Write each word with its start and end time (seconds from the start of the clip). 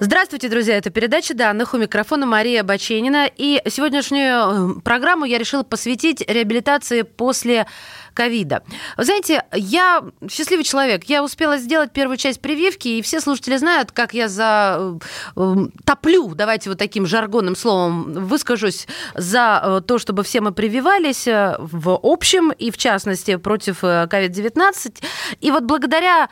Здравствуйте, 0.00 0.48
друзья. 0.48 0.76
Это 0.76 0.90
передача 0.90 1.34
данных. 1.34 1.74
У 1.74 1.76
микрофона 1.76 2.24
Мария 2.24 2.62
Баченина. 2.62 3.28
И 3.36 3.60
сегодняшнюю 3.68 4.76
э, 4.76 4.80
программу 4.82 5.24
я 5.24 5.38
решила 5.38 5.64
посвятить 5.64 6.20
реабилитации 6.20 7.02
после 7.02 7.66
ковида. 8.14 8.62
Вы 8.96 9.04
знаете, 9.04 9.42
я 9.52 10.04
счастливый 10.30 10.62
человек. 10.62 11.04
Я 11.06 11.24
успела 11.24 11.58
сделать 11.58 11.90
первую 11.90 12.16
часть 12.16 12.40
прививки, 12.40 12.86
и 12.86 13.02
все 13.02 13.20
слушатели 13.20 13.56
знают, 13.56 13.90
как 13.90 14.14
я 14.14 14.28
за 14.28 15.00
э, 15.34 15.54
топлю, 15.84 16.32
давайте 16.36 16.70
вот 16.70 16.78
таким 16.78 17.04
жаргонным 17.04 17.56
словом 17.56 18.12
выскажусь, 18.12 18.86
за 19.16 19.60
э, 19.64 19.80
то, 19.84 19.98
чтобы 19.98 20.22
все 20.22 20.40
мы 20.40 20.52
прививались 20.52 21.26
в 21.26 21.98
общем 22.00 22.52
и 22.52 22.70
в 22.70 22.78
частности 22.78 23.34
против 23.34 23.82
COVID-19. 23.82 25.02
И 25.40 25.50
вот 25.50 25.64
благодаря 25.64 26.28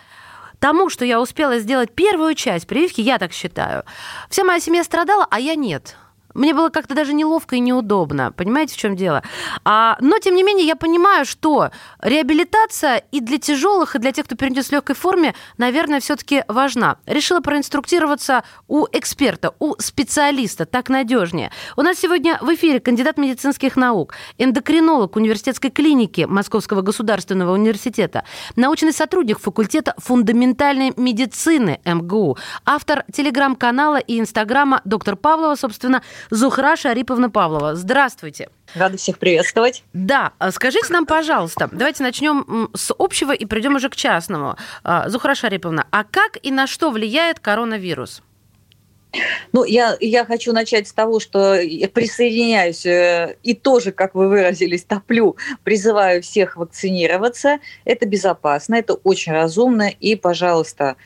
тому, 0.66 0.90
что 0.90 1.04
я 1.04 1.20
успела 1.20 1.60
сделать 1.60 1.92
первую 1.92 2.34
часть 2.34 2.66
прививки, 2.66 3.00
я 3.00 3.18
так 3.18 3.32
считаю, 3.32 3.84
вся 4.28 4.42
моя 4.42 4.58
семья 4.58 4.82
страдала, 4.82 5.24
а 5.30 5.38
я 5.38 5.54
нет. 5.54 5.94
Мне 6.36 6.52
было 6.52 6.68
как-то 6.68 6.94
даже 6.94 7.14
неловко 7.14 7.56
и 7.56 7.60
неудобно. 7.60 8.30
Понимаете, 8.30 8.74
в 8.74 8.76
чем 8.76 8.94
дело? 8.94 9.22
А, 9.64 9.96
но, 10.00 10.18
тем 10.18 10.34
не 10.34 10.42
менее, 10.42 10.66
я 10.66 10.76
понимаю, 10.76 11.24
что 11.24 11.70
реабилитация 12.00 13.02
и 13.10 13.20
для 13.20 13.38
тяжелых, 13.38 13.96
и 13.96 13.98
для 13.98 14.12
тех, 14.12 14.26
кто 14.26 14.36
перейдет 14.36 14.66
в 14.66 14.72
легкой 14.72 14.94
форме, 14.94 15.34
наверное, 15.56 16.00
все-таки 16.00 16.44
важна. 16.46 16.98
Решила 17.06 17.40
проинструктироваться 17.40 18.44
у 18.68 18.86
эксперта, 18.92 19.54
у 19.58 19.74
специалиста, 19.78 20.66
так 20.66 20.90
надежнее. 20.90 21.50
У 21.76 21.82
нас 21.82 21.98
сегодня 21.98 22.38
в 22.42 22.54
эфире 22.54 22.80
кандидат 22.80 23.16
медицинских 23.16 23.76
наук, 23.76 24.14
эндокринолог 24.36 25.16
университетской 25.16 25.70
клиники 25.70 26.26
Московского 26.28 26.82
государственного 26.82 27.54
университета, 27.54 28.24
научный 28.56 28.92
сотрудник 28.92 29.40
факультета 29.40 29.94
фундаментальной 29.96 30.92
медицины 30.96 31.80
МГУ, 31.86 32.36
автор 32.66 33.04
телеграм-канала 33.10 33.96
и 33.96 34.20
инстаграма 34.20 34.82
доктор 34.84 35.16
Павлова, 35.16 35.54
собственно, 35.54 36.02
Зухра 36.30 36.76
Шариповна 36.76 37.30
Павлова. 37.30 37.74
Здравствуйте. 37.74 38.48
Рада 38.74 38.96
всех 38.96 39.18
приветствовать. 39.18 39.84
Да, 39.92 40.32
а 40.38 40.50
скажите 40.52 40.92
нам, 40.92 41.06
пожалуйста, 41.06 41.68
давайте 41.72 42.02
начнем 42.02 42.70
с 42.74 42.94
общего 42.98 43.32
и 43.32 43.44
придем 43.46 43.76
уже 43.76 43.88
к 43.88 43.96
частному. 43.96 44.56
А, 44.84 45.08
Зухра 45.08 45.34
Шариповна, 45.34 45.86
а 45.90 46.04
как 46.04 46.38
и 46.42 46.50
на 46.50 46.66
что 46.66 46.90
влияет 46.90 47.40
коронавирус? 47.40 48.22
Ну, 49.52 49.64
я, 49.64 49.96
я 50.00 50.24
хочу 50.24 50.52
начать 50.52 50.88
с 50.88 50.92
того, 50.92 51.20
что 51.20 51.54
я 51.54 51.88
присоединяюсь 51.88 52.84
э, 52.84 53.36
и 53.42 53.54
тоже, 53.54 53.92
как 53.92 54.14
вы 54.14 54.28
выразились, 54.28 54.84
топлю, 54.84 55.36
призываю 55.64 56.22
всех 56.22 56.56
вакцинироваться. 56.56 57.58
Это 57.84 58.06
безопасно, 58.06 58.74
это 58.74 58.94
очень 58.94 59.32
разумно. 59.32 59.88
И, 59.88 60.16
пожалуйста, 60.16 60.96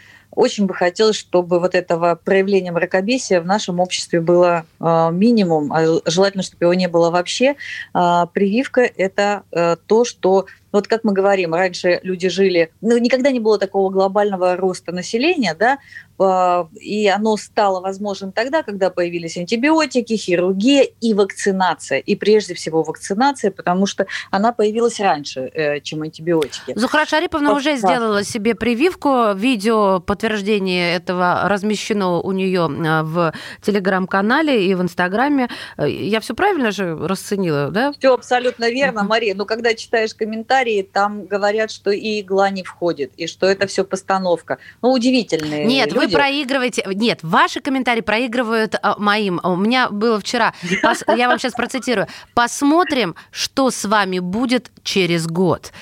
очень 0.41 0.64
бы 0.64 0.72
хотелось, 0.74 1.16
чтобы 1.16 1.60
вот 1.60 1.74
этого 1.74 2.14
проявления 2.14 2.72
мракобесия 2.72 3.42
в 3.42 3.46
нашем 3.46 3.78
обществе 3.78 4.22
было 4.22 4.64
э, 4.80 5.08
минимум, 5.12 5.70
а 5.70 6.00
желательно, 6.06 6.42
чтобы 6.42 6.64
его 6.64 6.72
не 6.72 6.88
было 6.88 7.10
вообще. 7.10 7.56
Э, 7.94 8.27
прививка– 8.32 8.80
это 8.97 9.42
э, 9.52 9.77
то, 9.86 10.05
что 10.06 10.47
вот 10.72 10.88
как 10.88 11.04
мы 11.04 11.12
говорим, 11.12 11.54
раньше 11.54 12.00
люди 12.02 12.28
жили, 12.28 12.72
ну, 12.81 12.97
никогда 12.98 13.31
не 13.31 13.41
было 13.41 13.58
такого 13.58 13.91
глобального 13.91 14.56
роста 14.56 14.92
населения, 14.92 15.54
да, 15.54 15.78
а, 16.22 16.69
и 16.78 17.08
оно 17.08 17.36
стало 17.38 17.81
возможным 17.81 18.32
тогда, 18.32 18.62
когда 18.62 18.91
появились 18.91 19.38
антибиотики, 19.38 20.16
хирургия 20.16 20.86
и 21.00 21.14
вакцинация. 21.14 21.98
И 21.98 22.14
прежде 22.14 22.53
всего 22.53 22.82
вакцинация, 22.82 23.50
потому 23.50 23.86
что 23.86 24.06
она 24.31 24.53
появилась 24.53 25.00
раньше, 25.00 25.50
э, 25.54 25.81
чем 25.81 26.03
антибиотики. 26.03 26.75
Зухра 26.76 27.06
Шариповна 27.06 27.54
уже 27.54 27.76
сделала 27.76 28.22
себе 28.22 28.54
прививку. 28.54 29.32
Видео 29.34 30.00
подтверждение 30.00 30.94
этого 30.94 31.42
размещено 31.44 32.20
у 32.20 32.32
нее 32.32 32.69
э, 32.70 33.02
в 33.02 33.32
телеграм-канале 33.62 34.66
и 34.66 34.75
в 34.75 34.82
инстаграме. 34.82 35.48
Э, 35.78 35.88
я 35.88 36.20
все 36.20 36.34
правильно 36.34 36.70
же 36.70 36.98
расценила, 36.98 37.70
да? 37.70 37.92
Все 37.98 38.12
абсолютно 38.12 38.69
верно, 38.69 39.04
Мария. 39.04 39.34
Но 39.34 39.47
когда 39.47 39.72
читаешь 39.72 40.14
комментарии, 40.14 40.59
там 40.82 41.26
говорят, 41.26 41.71
что 41.71 41.91
и 41.91 42.21
игла 42.21 42.50
не 42.50 42.62
входит, 42.62 43.12
и 43.16 43.26
что 43.26 43.47
это 43.47 43.66
все 43.66 43.84
постановка. 43.84 44.59
Ну, 44.82 44.93
удивительные 44.93 45.65
Нет, 45.65 45.93
люди. 45.93 46.06
вы 46.06 46.10
проигрываете. 46.12 46.84
Нет, 46.87 47.21
ваши 47.22 47.60
комментарии 47.60 48.00
проигрывают 48.00 48.75
а, 48.81 48.97
моим. 48.99 49.41
У 49.43 49.56
меня 49.56 49.88
было 49.88 50.20
вчера. 50.20 50.54
Пос... 50.82 51.03
Я 51.16 51.28
вам 51.28 51.38
сейчас 51.38 51.54
процитирую. 51.54 52.06
Посмотрим, 52.34 53.15
что 53.31 53.70
с 53.70 53.84
вами 53.84 54.19
будет 54.19 54.70
через 54.82 55.26
год. 55.26 55.72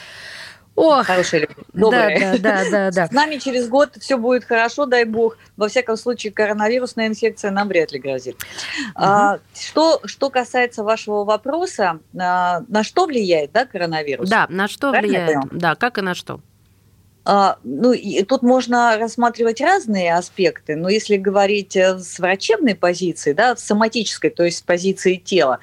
Ох, 0.79 1.07
хорошие 1.07 1.41
люди, 1.41 1.55
добрые. 1.73 2.39
Да, 2.39 2.63
да, 2.63 2.71
да, 2.71 2.91
да. 2.93 3.07
С 3.09 3.11
нами 3.11 3.39
через 3.39 3.69
год 3.69 3.97
все 3.99 4.17
будет 4.17 4.45
хорошо, 4.45 4.87
дай 4.87 5.05
бог. 5.05 5.37
Во 5.57 5.67
всяком 5.67 5.97
случае, 5.97 6.33
коронавирусная 6.33 7.09
инфекция 7.09 7.51
нам 7.51 7.67
вряд 7.67 7.91
ли 7.91 7.99
грозит. 7.99 8.37
Угу. 8.95 9.41
Что, 9.59 10.01
что 10.05 10.31
касается 10.31 10.85
вашего 10.85 11.25
вопроса, 11.25 11.99
а, 12.17 12.61
на 12.69 12.85
что 12.85 13.07
влияет 13.07 13.51
да, 13.51 13.67
коронавирус? 13.67 14.31
Да, 14.31 14.47
на 14.51 14.69
что 14.69 14.93
Правильно 14.93 15.25
влияет? 15.25 15.45
Да, 15.51 15.75
как 15.75 15.99
и 15.99 16.01
на 16.01 16.15
что? 16.15 16.41
А, 17.25 17.59
ну, 17.65 17.93
и 17.93 18.23
тут 18.23 18.43
можно 18.43 18.97
рассматривать 18.99 19.61
разные 19.61 20.15
аспекты, 20.15 20.77
но 20.77 20.89
если 20.89 21.17
говорить 21.17 21.75
э, 21.75 21.99
с 21.99 22.21
врачебной 22.21 22.77
позиции, 22.77 23.33
да, 23.33 23.57
с 23.57 23.65
соматической, 23.65 24.31
то 24.31 24.45
есть 24.45 24.59
с 24.59 24.63
позиции 24.63 25.17
тела, 25.17 25.59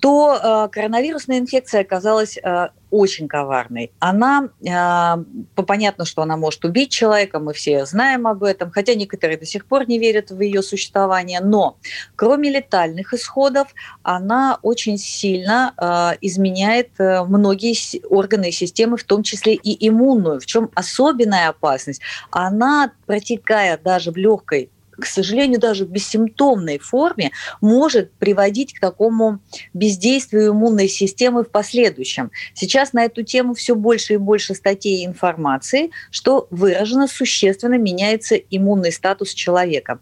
то 0.00 0.38
э, 0.40 0.68
коронавирусная 0.70 1.38
инфекция 1.38 1.80
оказалась 1.80 2.38
э, 2.38 2.68
очень 2.90 3.28
коварной. 3.28 3.90
Она, 3.98 4.48
э, 4.60 5.62
понятно, 5.62 6.04
что 6.04 6.22
она 6.22 6.36
может 6.36 6.64
убить 6.64 6.90
человека, 6.90 7.38
мы 7.38 7.52
все 7.52 7.84
знаем 7.84 8.26
об 8.26 8.42
этом, 8.44 8.70
хотя 8.70 8.94
некоторые 8.94 9.38
до 9.38 9.44
сих 9.44 9.66
пор 9.66 9.88
не 9.88 9.98
верят 9.98 10.30
в 10.30 10.40
ее 10.40 10.62
существование, 10.62 11.40
но 11.40 11.76
кроме 12.16 12.50
летальных 12.50 13.12
исходов, 13.12 13.68
она 14.02 14.58
очень 14.62 14.98
сильно 14.98 15.74
э, 15.76 16.18
изменяет 16.20 16.90
э, 16.98 17.24
многие 17.24 17.76
органы 18.08 18.48
и 18.48 18.52
системы, 18.52 18.96
в 18.96 19.04
том 19.04 19.22
числе 19.22 19.54
и 19.54 19.88
иммунную. 19.88 20.40
В 20.40 20.46
чем 20.46 20.70
особенная 20.74 21.48
опасность? 21.48 22.00
Она, 22.30 22.92
протекая 23.06 23.78
даже 23.78 24.12
в 24.12 24.16
легкой 24.16 24.70
к 24.98 25.06
сожалению, 25.06 25.60
даже 25.60 25.84
в 25.84 25.90
бессимптомной 25.90 26.78
форме 26.78 27.30
может 27.60 28.12
приводить 28.14 28.74
к 28.74 28.80
такому 28.80 29.40
бездействию 29.74 30.50
иммунной 30.50 30.88
системы 30.88 31.44
в 31.44 31.50
последующем. 31.50 32.30
Сейчас 32.54 32.92
на 32.92 33.04
эту 33.04 33.22
тему 33.22 33.54
все 33.54 33.74
больше 33.74 34.14
и 34.14 34.16
больше 34.16 34.54
статей 34.54 35.02
и 35.02 35.06
информации, 35.06 35.90
что 36.10 36.46
выражено 36.50 37.06
существенно 37.06 37.78
меняется 37.78 38.36
иммунный 38.36 38.92
статус 38.92 39.32
человека. 39.34 40.00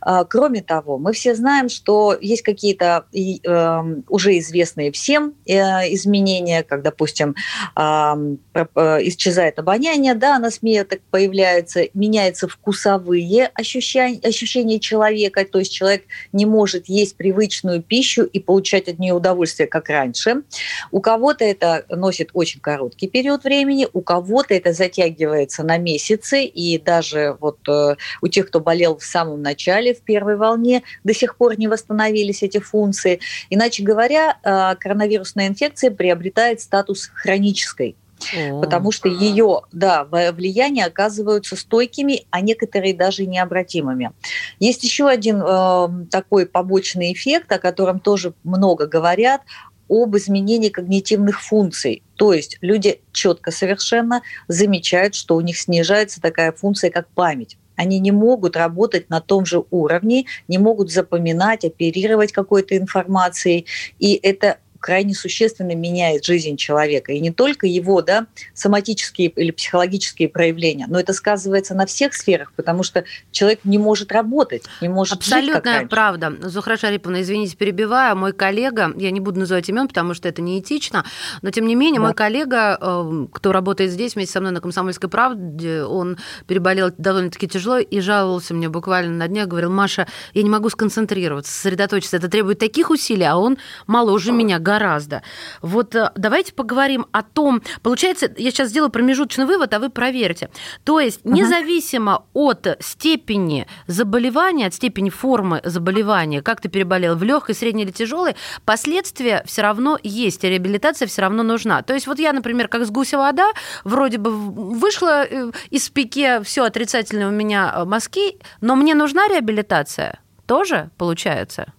А, 0.00 0.24
кроме 0.24 0.62
того, 0.62 0.98
мы 0.98 1.12
все 1.12 1.34
знаем, 1.34 1.68
что 1.68 2.16
есть 2.20 2.42
какие-то 2.42 3.06
эм, 3.12 4.04
уже 4.08 4.38
известные 4.38 4.92
всем 4.92 5.34
э, 5.46 5.54
изменения, 5.94 6.62
как, 6.62 6.82
допустим, 6.82 7.34
э, 7.76 8.36
исчезает 8.54 9.58
обоняние, 9.58 10.14
да, 10.14 10.38
на 10.38 10.50
СМИ 10.50 10.84
так 10.84 11.00
появляется, 11.10 11.88
меняются 11.94 12.48
вкусовые 12.48 13.50
ощущения, 13.54 14.20
ощущение 14.36 14.78
человека, 14.78 15.44
то 15.44 15.58
есть 15.58 15.72
человек 15.72 16.04
не 16.32 16.46
может 16.46 16.86
есть 16.86 17.16
привычную 17.16 17.82
пищу 17.82 18.22
и 18.24 18.38
получать 18.38 18.88
от 18.88 18.98
нее 18.98 19.14
удовольствие, 19.14 19.66
как 19.66 19.88
раньше. 19.88 20.42
У 20.90 21.00
кого-то 21.00 21.44
это 21.44 21.86
носит 21.88 22.30
очень 22.34 22.60
короткий 22.60 23.08
период 23.08 23.44
времени, 23.44 23.88
у 23.92 24.02
кого-то 24.02 24.54
это 24.54 24.72
затягивается 24.72 25.62
на 25.62 25.78
месяцы, 25.78 26.44
и 26.44 26.78
даже 26.78 27.36
вот 27.40 27.58
э, 27.68 27.96
у 28.20 28.28
тех, 28.28 28.48
кто 28.48 28.60
болел 28.60 28.98
в 28.98 29.04
самом 29.04 29.42
начале, 29.42 29.94
в 29.94 30.02
первой 30.02 30.36
волне, 30.36 30.82
до 31.04 31.14
сих 31.14 31.36
пор 31.36 31.58
не 31.58 31.68
восстановились 31.68 32.42
эти 32.42 32.58
функции. 32.58 33.20
Иначе 33.50 33.82
говоря, 33.82 34.38
э, 34.42 34.76
коронавирусная 34.78 35.48
инфекция 35.48 35.90
приобретает 35.90 36.60
статус 36.60 37.10
хронической 37.14 37.96
потому 38.32 38.92
что 38.92 39.08
ее 39.08 39.62
да, 39.72 40.04
влияния 40.04 40.86
оказываются 40.86 41.56
стойкими, 41.56 42.26
а 42.30 42.40
некоторые 42.40 42.94
даже 42.94 43.26
необратимыми. 43.26 44.12
Есть 44.58 44.84
еще 44.84 45.08
один 45.08 45.42
э, 45.42 45.88
такой 46.10 46.46
побочный 46.46 47.12
эффект, 47.12 47.50
о 47.52 47.58
котором 47.58 48.00
тоже 48.00 48.34
много 48.44 48.86
говорят, 48.86 49.42
об 49.88 50.16
изменении 50.16 50.68
когнитивных 50.68 51.40
функций. 51.40 52.02
То 52.16 52.32
есть 52.32 52.58
люди 52.60 53.00
четко 53.12 53.50
совершенно 53.50 54.22
замечают, 54.48 55.14
что 55.14 55.36
у 55.36 55.40
них 55.40 55.56
снижается 55.58 56.20
такая 56.20 56.52
функция, 56.52 56.90
как 56.90 57.08
память. 57.08 57.56
они 57.76 57.98
не 57.98 58.10
могут 58.10 58.56
работать 58.56 59.10
на 59.10 59.20
том 59.20 59.44
же 59.44 59.62
уровне, 59.70 60.24
не 60.48 60.56
могут 60.56 60.90
запоминать, 60.90 61.62
оперировать 61.64 62.32
какой-то 62.32 62.74
информацией. 62.76 63.66
И 63.98 64.14
это 64.14 64.58
крайне 64.86 65.14
существенно 65.14 65.74
меняет 65.74 66.24
жизнь 66.24 66.56
человека. 66.56 67.10
И 67.10 67.18
не 67.18 67.32
только 67.32 67.66
его 67.66 68.02
да, 68.02 68.26
соматические 68.54 69.30
или 69.30 69.50
психологические 69.50 70.28
проявления, 70.28 70.86
но 70.88 71.00
это 71.00 71.12
сказывается 71.12 71.74
на 71.74 71.86
всех 71.86 72.14
сферах, 72.14 72.52
потому 72.54 72.84
что 72.84 73.02
человек 73.32 73.60
не 73.64 73.78
может 73.78 74.12
работать, 74.12 74.62
не 74.80 74.88
может 74.88 75.14
Абсолютная 75.14 75.80
жить, 75.80 75.90
правда. 75.90 76.34
Зухра 76.40 76.76
Шариповна, 76.76 77.22
извините, 77.22 77.56
перебиваю, 77.56 78.16
мой 78.16 78.32
коллега, 78.32 78.92
я 78.96 79.10
не 79.10 79.18
буду 79.18 79.40
называть 79.40 79.68
имен, 79.68 79.88
потому 79.88 80.14
что 80.14 80.28
это 80.28 80.40
неэтично, 80.40 81.04
но 81.42 81.50
тем 81.50 81.66
не 81.66 81.74
менее 81.74 81.98
да. 81.98 82.06
мой 82.06 82.14
коллега, 82.14 82.78
э, 82.80 83.26
кто 83.32 83.50
работает 83.50 83.90
здесь 83.90 84.14
вместе 84.14 84.34
со 84.34 84.40
мной 84.40 84.52
на 84.52 84.60
«Комсомольской 84.60 85.10
правде», 85.10 85.82
он 85.82 86.16
переболел 86.46 86.92
довольно-таки 86.96 87.48
тяжело 87.48 87.78
и 87.78 87.98
жаловался 87.98 88.54
мне 88.54 88.68
буквально 88.68 89.16
на 89.16 89.26
днях, 89.26 89.48
говорил, 89.48 89.72
Маша, 89.72 90.06
я 90.32 90.44
не 90.44 90.50
могу 90.50 90.70
сконцентрироваться, 90.70 91.52
сосредоточиться, 91.52 92.18
это 92.18 92.28
требует 92.28 92.60
таких 92.60 92.90
усилий, 92.90 93.24
а 93.24 93.36
он 93.36 93.58
моложе 93.88 94.30
меня, 94.30 94.60
гораздо. 94.76 95.22
Вот 95.62 95.94
э, 95.94 96.10
давайте 96.16 96.52
поговорим 96.52 97.06
о 97.12 97.22
том, 97.22 97.62
получается, 97.82 98.30
я 98.36 98.50
сейчас 98.50 98.68
сделаю 98.68 98.90
промежуточный 98.90 99.46
вывод, 99.46 99.72
а 99.74 99.78
вы 99.78 99.88
проверьте. 99.88 100.50
То 100.84 101.00
есть 101.00 101.24
независимо 101.24 102.12
uh-huh. 102.34 102.50
от 102.50 102.76
степени 102.80 103.66
заболевания, 103.86 104.66
от 104.66 104.74
степени 104.74 105.10
формы 105.10 105.60
заболевания, 105.64 106.42
как 106.42 106.60
ты 106.60 106.68
переболел, 106.68 107.16
в 107.16 107.22
легкой, 107.22 107.54
средней 107.54 107.84
или 107.84 107.90
тяжелой, 107.90 108.36
последствия 108.64 109.42
все 109.46 109.62
равно 109.62 109.98
есть, 110.02 110.44
реабилитация 110.44 111.08
все 111.08 111.22
равно 111.22 111.42
нужна. 111.42 111.82
То 111.82 111.94
есть 111.94 112.06
вот 112.06 112.18
я, 112.18 112.32
например, 112.32 112.68
как 112.68 112.84
с 112.84 112.90
гуся 112.90 113.16
вода, 113.18 113.48
вроде 113.84 114.18
бы 114.18 114.30
вышла 114.30 115.24
э, 115.24 115.52
из 115.70 115.88
пике, 115.88 116.42
все 116.42 116.64
отрицательное 116.64 117.28
у 117.28 117.32
меня 117.32 117.72
э, 117.74 117.84
мазки, 117.84 118.38
но 118.60 118.76
мне 118.76 118.94
нужна 118.94 119.28
реабилитация 119.28 120.18
тоже, 120.46 120.90
получается? 120.98 121.72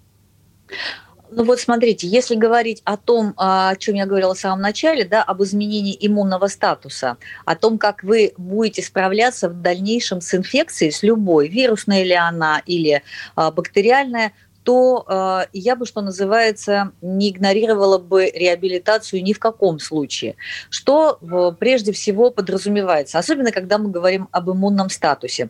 Ну 1.30 1.44
вот 1.44 1.60
смотрите, 1.60 2.08
если 2.08 2.36
говорить 2.36 2.82
о 2.86 2.98
том, 2.98 3.34
о 3.38 3.76
чем 3.76 3.96
я 3.96 4.06
говорила 4.06 4.34
в 4.34 4.40
самом 4.40 4.62
начале, 4.62 5.04
да, 5.04 5.24
об 5.24 5.44
изменении 5.44 5.98
иммунного 6.00 6.48
статуса, 6.48 7.18
о 7.46 7.56
том, 7.56 7.78
как 7.78 8.04
вы 8.04 8.34
будете 8.38 8.82
справляться 8.82 9.50
в 9.50 9.62
дальнейшем 9.62 10.22
с 10.22 10.34
инфекцией, 10.34 10.92
с 10.92 11.04
любой, 11.04 11.48
вирусная 11.48 12.04
ли 12.04 12.14
она 12.14 12.62
или 12.66 13.04
а, 13.36 13.52
бактериальная, 13.52 14.34
то 14.64 15.06
э, 15.08 15.46
я 15.54 15.78
бы, 15.78 15.86
что 15.86 16.02
называется, 16.02 16.92
не 17.02 17.30
игнорировала 17.30 18.00
бы 18.00 18.30
реабилитацию 18.30 19.24
ни 19.24 19.32
в 19.32 19.40
каком 19.40 19.80
случае. 19.80 20.36
Что 20.70 21.20
прежде 21.58 21.94
всего 21.94 22.32
подразумевается, 22.32 23.18
особенно 23.18 23.54
когда 23.54 23.78
мы 23.78 23.90
говорим 23.90 24.28
об 24.34 24.52
иммунном 24.52 24.90
статусе. 24.90 25.48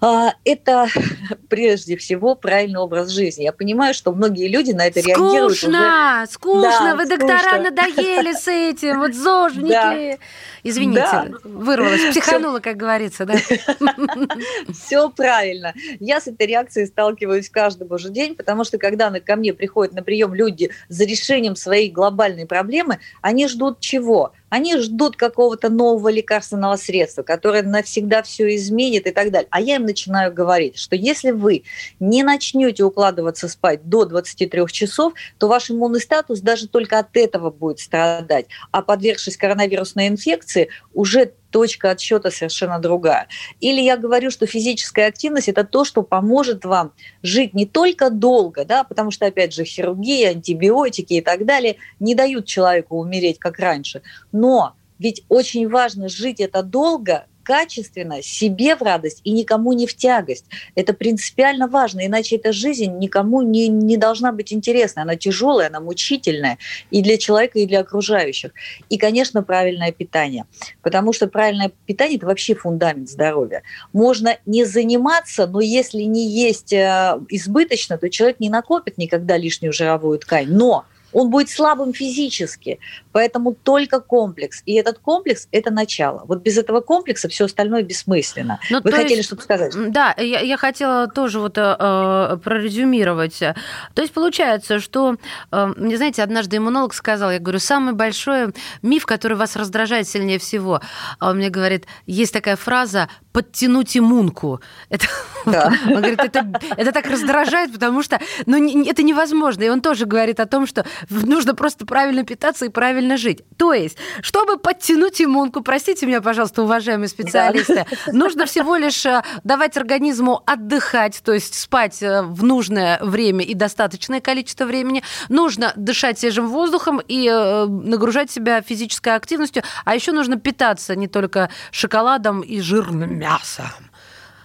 А, 0.00 0.34
это 0.44 0.86
прежде 1.48 1.96
всего 1.96 2.34
правильный 2.36 2.78
образ 2.78 3.08
жизни. 3.10 3.42
Я 3.42 3.52
понимаю, 3.52 3.94
что 3.94 4.12
многие 4.12 4.46
люди 4.46 4.70
на 4.70 4.86
это 4.86 5.00
скучно, 5.00 5.22
реагируют. 5.22 5.58
Скучно, 5.58 6.26
скучно, 6.30 6.70
да, 6.70 6.96
вы 6.96 7.06
скучно. 7.06 7.26
доктора 7.26 7.58
надоели 7.58 8.32
с 8.32 8.48
этим, 8.48 9.00
вот 9.00 9.14
зожники. 9.14 9.70
Да. 9.70 10.18
Извините, 10.62 11.00
да. 11.00 11.28
вырвалась, 11.44 12.10
психанула, 12.10 12.60
как 12.60 12.76
говорится, 12.76 13.24
да? 13.24 13.34
Все 14.72 15.08
правильно. 15.10 15.74
Я 15.98 16.20
с 16.20 16.28
этой 16.28 16.46
реакцией 16.46 16.86
сталкиваюсь 16.86 17.50
каждый 17.50 17.86
божий 17.86 18.12
день, 18.12 18.36
потому 18.36 18.64
что 18.64 18.78
когда 18.78 19.10
ко 19.20 19.36
мне 19.36 19.52
приходят 19.52 19.94
на 19.94 20.02
прием 20.02 20.34
люди 20.34 20.70
за 20.88 21.04
решением 21.04 21.56
своей 21.56 21.90
глобальной 21.90 22.46
проблемы, 22.46 23.00
они 23.20 23.48
ждут 23.48 23.80
чего? 23.80 24.32
Они 24.50 24.76
ждут 24.78 25.16
какого-то 25.16 25.68
нового 25.68 26.08
лекарственного 26.08 26.76
средства, 26.76 27.22
которое 27.22 27.62
навсегда 27.62 28.22
все 28.22 28.54
изменит 28.56 29.06
и 29.06 29.10
так 29.10 29.30
далее. 29.30 29.48
А 29.50 29.60
я 29.60 29.76
им 29.76 29.84
начинаю 29.84 30.32
говорить, 30.32 30.78
что 30.78 30.96
если 30.96 31.30
вы 31.30 31.64
не 32.00 32.22
начнете 32.22 32.84
укладываться 32.84 33.48
спать 33.48 33.88
до 33.88 34.04
23 34.04 34.66
часов, 34.68 35.12
то 35.38 35.48
ваш 35.48 35.70
иммунный 35.70 36.00
статус 36.00 36.40
даже 36.40 36.68
только 36.68 36.98
от 36.98 37.16
этого 37.16 37.50
будет 37.50 37.80
страдать. 37.80 38.46
А 38.70 38.82
подвергшись 38.82 39.36
коронавирусной 39.36 40.08
инфекции, 40.08 40.68
уже 40.94 41.32
точка 41.50 41.90
отсчета 41.90 42.30
совершенно 42.30 42.78
другая. 42.78 43.28
Или 43.60 43.80
я 43.80 43.96
говорю, 43.96 44.30
что 44.30 44.46
физическая 44.46 45.08
активность– 45.08 45.48
это 45.50 45.64
то, 45.64 45.84
что 45.84 46.02
поможет 46.02 46.64
вам 46.64 46.92
жить 47.22 47.54
не 47.54 47.66
только 47.66 48.10
долго, 48.10 48.64
да, 48.64 48.84
потому 48.84 49.10
что, 49.10 49.26
опять 49.26 49.54
же, 49.54 49.64
хирургия, 49.64 50.30
антибиотики 50.30 51.14
и 51.14 51.20
так 51.20 51.44
далее 51.44 51.76
не 52.00 52.14
дают 52.14 52.46
человеку 52.46 52.98
умереть, 52.98 53.38
как 53.38 53.58
раньше. 53.58 54.02
Но 54.32 54.74
ведь 54.98 55.24
очень 55.28 55.68
важно 55.68 56.08
жить 56.08 56.40
это 56.40 56.62
долго– 56.62 57.26
качественно, 57.48 58.22
себе 58.22 58.76
в 58.76 58.82
радость 58.82 59.22
и 59.24 59.30
никому 59.30 59.72
не 59.72 59.86
в 59.86 59.96
тягость. 59.96 60.44
Это 60.74 60.92
принципиально 60.92 61.66
важно, 61.66 62.04
иначе 62.04 62.36
эта 62.36 62.52
жизнь 62.52 62.98
никому 62.98 63.40
не, 63.40 63.68
не 63.68 63.96
должна 63.96 64.32
быть 64.32 64.52
интересна. 64.52 65.00
Она 65.00 65.16
тяжелая, 65.16 65.68
она 65.68 65.80
мучительная 65.80 66.58
и 66.90 67.00
для 67.00 67.16
человека, 67.16 67.58
и 67.58 67.64
для 67.64 67.80
окружающих. 67.80 68.50
И, 68.90 68.98
конечно, 68.98 69.42
правильное 69.42 69.92
питание. 69.92 70.44
Потому 70.82 71.14
что 71.14 71.26
правильное 71.26 71.72
питание– 71.86 72.16
это 72.18 72.26
вообще 72.26 72.54
фундамент 72.54 73.08
здоровья. 73.08 73.62
Можно 73.94 74.36
не 74.44 74.66
заниматься, 74.66 75.46
но 75.46 75.62
если 75.62 76.02
не 76.02 76.28
есть 76.28 76.74
э, 76.74 77.18
избыточно, 77.30 77.96
то 77.96 78.10
человек 78.10 78.40
не 78.40 78.50
накопит 78.50 78.98
никогда 78.98 79.38
лишнюю 79.38 79.72
жировую 79.72 80.18
ткань. 80.18 80.48
Но 80.50 80.84
он 81.12 81.30
будет 81.30 81.50
слабым 81.50 81.92
физически, 81.92 82.78
поэтому 83.12 83.54
только 83.54 84.00
комплекс. 84.00 84.62
И 84.66 84.74
этот 84.74 84.98
комплекс– 84.98 85.48
это 85.52 85.70
начало. 85.70 86.24
Вот 86.26 86.42
без 86.42 86.58
этого 86.58 86.80
комплекса 86.80 87.28
все 87.28 87.46
остальное 87.46 87.82
бессмысленно. 87.82 88.60
Ну, 88.70 88.80
Вы 88.82 88.92
хотели 88.92 89.22
что-то 89.22 89.42
сказать? 89.42 89.72
Да, 89.90 90.14
я, 90.18 90.40
я 90.40 90.56
хотела 90.56 91.08
тоже 91.08 91.40
вот 91.40 91.56
э, 91.58 91.76
э, 91.78 92.38
прорезюмировать. 92.42 93.38
То 93.38 94.02
есть 94.02 94.12
получается, 94.12 94.80
что, 94.80 95.16
э, 95.50 95.72
знаете, 95.76 96.22
однажды 96.22 96.58
иммунолог 96.58 96.94
сказал, 96.94 97.30
я 97.30 97.38
говорю, 97.38 97.58
самый 97.58 97.94
большой 97.94 98.52
миф, 98.82 99.06
который 99.06 99.36
вас 99.36 99.56
раздражает 99.56 100.08
сильнее 100.08 100.38
всего, 100.38 100.80
а 101.18 101.30
он 101.30 101.38
мне 101.38 101.50
говорит, 101.50 101.86
есть 102.06 102.32
такая 102.32 102.56
фраза 102.56 103.08
подтянуть 103.32 103.96
иммунку. 103.96 104.60
Это, 104.88 105.06
да. 105.46 105.72
Он 105.86 105.96
говорит, 105.96 106.20
это, 106.20 106.60
это 106.76 106.92
так 106.92 107.06
раздражает, 107.06 107.72
потому 107.72 108.02
что 108.02 108.18
ну, 108.46 108.84
это 108.84 109.02
невозможно. 109.02 109.62
И 109.62 109.68
он 109.68 109.80
тоже 109.80 110.06
говорит 110.06 110.40
о 110.40 110.46
том, 110.46 110.66
что 110.66 110.84
нужно 111.10 111.54
просто 111.54 111.86
правильно 111.86 112.24
питаться 112.24 112.66
и 112.66 112.68
правильно 112.68 113.16
жить. 113.16 113.42
То 113.56 113.72
есть, 113.72 113.98
чтобы 114.20 114.58
подтянуть 114.58 115.20
иммунку, 115.20 115.62
простите 115.62 116.06
меня, 116.06 116.20
пожалуйста, 116.20 116.62
уважаемые 116.62 117.08
специалисты, 117.08 117.86
да. 118.06 118.12
нужно 118.12 118.46
всего 118.46 118.76
лишь 118.76 119.04
э, 119.06 119.22
давать 119.44 119.76
организму 119.76 120.42
отдыхать, 120.46 121.20
то 121.24 121.32
есть 121.32 121.54
спать 121.54 122.02
э, 122.02 122.22
в 122.22 122.42
нужное 122.44 122.98
время 123.00 123.44
и 123.44 123.54
достаточное 123.54 124.20
количество 124.20 124.64
времени. 124.64 125.02
Нужно 125.28 125.72
дышать 125.76 126.18
свежим 126.18 126.48
воздухом 126.48 127.00
и 127.06 127.28
э, 127.28 127.66
нагружать 127.66 128.30
себя 128.30 128.62
физической 128.62 129.14
активностью. 129.14 129.62
А 129.84 129.94
еще 129.94 130.12
нужно 130.12 130.38
питаться 130.38 130.94
не 130.96 131.08
только 131.08 131.50
шоколадом 131.70 132.40
и 132.40 132.60
жирным 132.60 133.18
мясом 133.18 133.66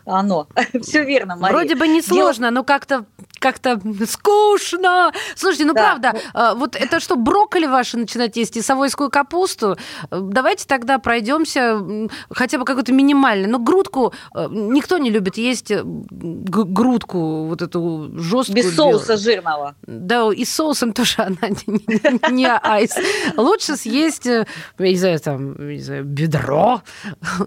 оно. 0.05 0.47
Все 0.81 1.03
верно, 1.03 1.35
Мария. 1.35 1.57
Вроде 1.57 1.75
бы 1.75 1.87
несложно, 1.87 2.47
Дело... 2.47 2.55
но 2.55 2.63
как-то 2.63 3.05
как-то 3.43 3.77
скучно. 4.07 5.11
Слушайте, 5.35 5.65
ну 5.65 5.73
да. 5.73 5.81
правда, 5.81 6.15
а, 6.33 6.55
вот 6.55 6.77
это 6.77 7.01
что, 7.01 7.17
брокколи 7.17 7.65
ваши 7.65 7.97
начинать 7.97 8.37
есть 8.37 8.55
и 8.55 8.61
совойскую 8.61 9.09
капусту? 9.09 9.77
Давайте 10.09 10.65
тогда 10.65 10.97
пройдемся 10.97 12.09
хотя 12.31 12.57
бы 12.57 12.63
какой-то 12.63 12.93
минимальный. 12.93 13.49
Но 13.49 13.59
грудку 13.59 14.13
э, 14.33 14.47
никто 14.49 14.97
не 14.97 15.09
любит 15.09 15.37
есть 15.37 15.71
э, 15.71 15.81
грудку 15.83 17.45
вот 17.47 17.61
эту 17.61 18.11
жесткую. 18.15 18.63
Без 18.63 18.75
соуса 18.75 19.17
жирного. 19.17 19.75
Да, 19.85 20.31
и 20.31 20.45
соусом 20.45 20.93
тоже 20.93 21.15
она 21.17 21.49
не 22.31 22.47
айс. 22.47 22.95
Лучше 23.35 23.75
съесть, 23.75 24.25
э, 24.25 24.45
не 24.79 24.95
знаю, 24.95 25.19
там, 25.19 25.67
не 25.67 25.79
знаю, 25.81 26.05
бедро. 26.05 26.81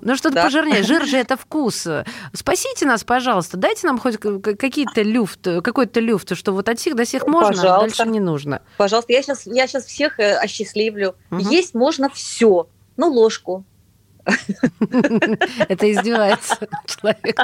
Ну, 0.03 0.15
что-то 0.17 0.43
пожирнее. 0.43 0.83
Жир 0.83 1.07
же 1.07 1.17
это 1.17 1.39
вкус. 1.39 1.89
Спасите 2.35 2.85
нас, 2.85 3.03
пожалуйста, 3.03 3.57
дайте 3.57 3.87
нам 3.87 3.99
хоть 3.99 4.19
какие-то 4.19 5.01
люфт, 5.01 5.49
какой 5.65 5.86
какой-то 5.87 6.01
люфт, 6.01 6.37
что 6.37 6.53
вот 6.53 6.69
от 6.69 6.79
сих 6.79 6.97
до 6.97 7.05
сих 7.05 7.27
можно, 7.27 7.49
Пожалуйста. 7.49 7.77
а 7.77 7.81
дальше 7.81 8.07
не 8.07 8.21
нужно. 8.21 8.63
Пожалуйста, 8.77 9.13
я 9.13 9.23
сейчас, 9.23 9.47
я 9.47 9.67
сейчас 9.67 9.85
всех 9.85 10.19
э, 10.19 10.37
осчастливлю. 10.37 11.15
Угу. 11.31 11.41
Есть 11.51 11.75
можно 11.75 12.09
все. 12.11 12.69
Ну, 12.97 13.13
ложку, 13.13 13.65
Это 15.69 15.93
издевается 15.93 16.57
человек. 16.87 17.39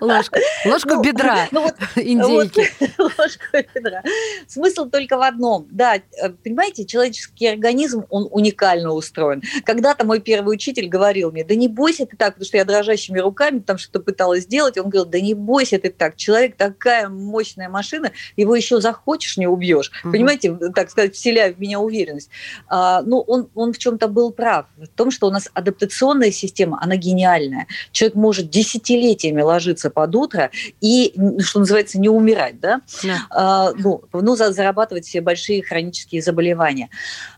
Ложку, 0.00 0.38
ложку 0.66 0.94
ну, 0.94 1.02
бедра 1.02 1.48
ну, 1.50 1.62
вот, 1.62 1.74
индейки. 1.96 2.70
Вот, 2.98 3.18
ложку 3.18 3.44
бедра. 3.52 4.02
Смысл 4.46 4.86
только 4.86 5.16
в 5.16 5.22
одном. 5.22 5.66
Да, 5.70 5.96
э, 5.96 6.28
понимаете, 6.44 6.84
человеческий 6.84 7.46
организм, 7.46 8.04
он 8.10 8.28
уникально 8.30 8.92
устроен. 8.92 9.42
Когда-то 9.64 10.04
мой 10.04 10.20
первый 10.20 10.54
учитель 10.54 10.88
говорил 10.88 11.32
мне, 11.32 11.44
да 11.44 11.54
не 11.54 11.68
бойся 11.68 12.04
ты 12.04 12.16
так, 12.16 12.34
потому 12.34 12.46
что 12.46 12.58
я 12.58 12.64
дрожащими 12.64 13.18
руками 13.18 13.60
там 13.60 13.78
что-то 13.78 14.00
пыталась 14.00 14.44
сделать. 14.44 14.76
Он 14.76 14.90
говорил, 14.90 15.06
да 15.06 15.20
не 15.20 15.34
бойся 15.34 15.78
ты 15.78 15.90
так, 15.90 16.16
человек 16.16 16.56
такая 16.56 17.08
мощная 17.08 17.68
машина, 17.68 18.12
его 18.36 18.54
еще 18.54 18.80
захочешь, 18.80 19.38
не 19.38 19.46
убьешь. 19.46 19.90
Угу. 20.04 20.12
Понимаете, 20.12 20.54
так 20.74 20.90
сказать, 20.90 21.14
вселяя 21.14 21.54
в 21.54 21.58
меня 21.58 21.80
уверенность. 21.80 22.28
А, 22.68 23.00
ну, 23.02 23.20
он, 23.20 23.48
он 23.54 23.72
в 23.72 23.78
чем-то 23.78 24.08
был 24.08 24.30
прав, 24.30 24.66
в 24.76 24.86
том, 24.88 25.10
что 25.10 25.26
у 25.26 25.30
нас 25.30 25.48
адаптационный 25.54 26.01
реабилитационная 26.02 26.30
система, 26.30 26.78
она 26.80 26.96
гениальная. 26.96 27.66
Человек 27.92 28.16
может 28.16 28.50
десятилетиями 28.50 29.40
ложиться 29.40 29.90
под 29.90 30.14
утро 30.14 30.50
и, 30.80 31.14
что 31.40 31.60
называется, 31.60 31.98
не 31.98 32.08
умирать, 32.08 32.60
да? 32.60 32.80
да. 33.02 33.18
А, 33.30 33.72
ну, 33.76 34.02
ну, 34.12 34.36
зарабатывать 34.36 35.06
все 35.06 35.20
большие 35.20 35.62
хронические 35.62 36.22
заболевания. 36.22 36.88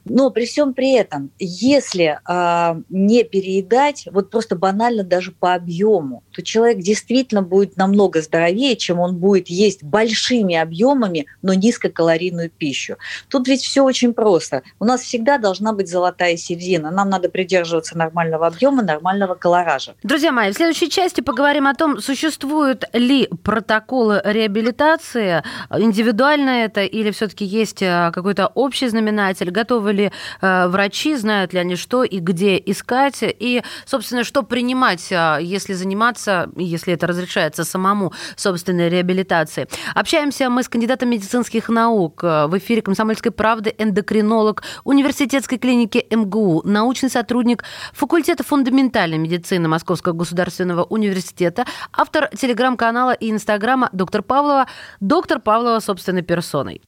Но 0.05 0.31
при 0.31 0.45
всем 0.45 0.75
при 0.75 0.93
этом, 0.93 1.31
если 1.39 2.19
а, 2.25 2.79
не 2.89 3.25
переедать, 3.25 4.07
вот 4.11 4.31
просто 4.31 4.57
банально 4.57 5.03
даже 5.03 5.33
по 5.33 5.55
объему, 5.55 6.23
то 6.33 6.43
человек 6.43 6.79
действительно 6.79 7.43
будет 7.43 7.77
намного 7.77 8.21
здоровее, 8.21 8.77
чем 8.77 9.01
он 9.01 9.17
будет 9.17 9.49
есть 9.49 9.83
большими 9.83 10.57
объемами, 10.57 11.27
но 11.43 11.55
низкокалорийную 11.55 12.51
пищу. 12.51 12.97
Тут 13.29 13.49
ведь 13.49 13.63
все 13.63 13.83
очень 13.83 14.13
просто. 14.13 14.63
У 14.79 14.85
нас 14.85 15.03
всегда 15.03 15.39
должна 15.39 15.73
быть 15.73 15.89
золотая 15.89 16.37
середина. 16.37 16.91
Нам 16.91 17.09
надо 17.09 17.29
придерживаться 17.29 17.97
нормального 17.97 18.47
объема, 18.47 18.83
нормального 18.83 19.35
колоража. 19.35 19.95
Друзья 20.03 20.33
мои, 20.33 20.51
в 20.51 20.55
следующей 20.55 20.91
части 20.91 21.21
поговорим 21.21 21.67
о 21.67 21.75
том, 21.75 22.01
существуют 22.01 22.85
ли 22.93 23.29
протоколы 23.43 24.21
реабилитации, 24.25 25.43
индивидуально 25.71 26.65
это 26.65 26.83
или 26.83 27.11
все-таки 27.11 27.45
есть 27.45 27.83
а, 27.83 28.11
какой-то 28.11 28.49
общий 28.49 28.89
знаменатель, 28.89 29.51
готовы 29.51 29.94
ли 29.95 30.13
э, 30.41 30.69
врачи, 30.69 31.17
знают 31.17 31.53
ли 31.53 31.61
они 31.61 31.77
что 31.77 32.05
и 32.05 32.19
где 32.19 32.57
искать, 32.57 33.19
и, 33.23 33.63
собственно, 33.87 34.25
что 34.25 34.43
принимать, 34.43 35.09
а, 35.13 35.39
если 35.39 35.73
заниматься, 35.73 36.51
если 36.57 36.95
это 36.95 37.07
разрешается 37.07 37.65
самому 37.65 38.13
собственной 38.37 38.89
реабилитацией. 38.89 39.69
Общаемся 39.95 40.51
мы 40.51 40.63
с 40.63 40.69
кандидатом 40.69 41.11
медицинских 41.11 41.69
наук 41.69 42.23
э, 42.23 42.47
в 42.47 42.59
эфире 42.59 42.83
«Комсомольской 42.83 43.33
правды», 43.33 43.75
эндокринолог 43.79 44.63
университетской 44.85 45.59
клиники 45.59 46.07
МГУ, 46.11 46.63
научный 46.65 47.11
сотрудник 47.11 47.65
факультета 47.93 48.45
фундаментальной 48.45 49.19
медицины 49.19 49.69
Московского 49.69 50.13
государственного 50.13 50.85
университета, 50.85 51.65
автор 51.93 52.29
телеграм-канала 52.37 53.13
и 53.13 53.31
инстаграма 53.31 53.89
доктор 53.93 54.23
Павлова, 54.23 54.67
доктор 55.01 55.41
Павлова 55.41 55.81
собственной 55.81 56.23
персоной. 56.23 56.81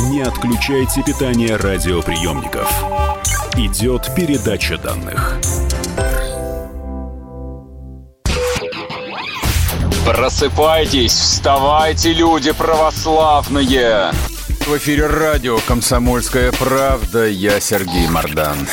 Не 0.00 0.20
отключайте 0.20 1.02
питание 1.02 1.56
радиоприемников. 1.56 2.70
Идет 3.56 4.14
передача 4.14 4.76
данных. 4.76 5.38
Просыпайтесь, 10.04 11.12
вставайте, 11.12 12.12
люди 12.12 12.52
православные! 12.52 14.12
В 14.66 14.76
эфире 14.76 15.06
радио 15.06 15.58
«Комсомольская 15.66 16.52
правда». 16.52 17.26
Я 17.26 17.58
Сергей 17.58 18.06
Мордан. 18.08 18.68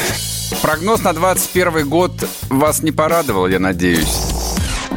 Прогноз 0.61 1.03
на 1.03 1.13
21 1.13 1.89
год 1.89 2.11
вас 2.49 2.83
не 2.83 2.91
порадовал, 2.91 3.47
я 3.47 3.59
надеюсь. 3.59 4.33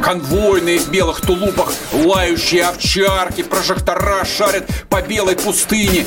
Конвойные 0.03 0.79
в 0.79 0.89
белых 0.89 1.21
тулупах, 1.21 1.66
лающие 1.93 2.65
овчарки, 2.65 3.43
прожектора 3.43 4.25
шарят 4.25 4.67
по 4.89 5.01
белой 5.01 5.35
пустыне. 5.35 6.05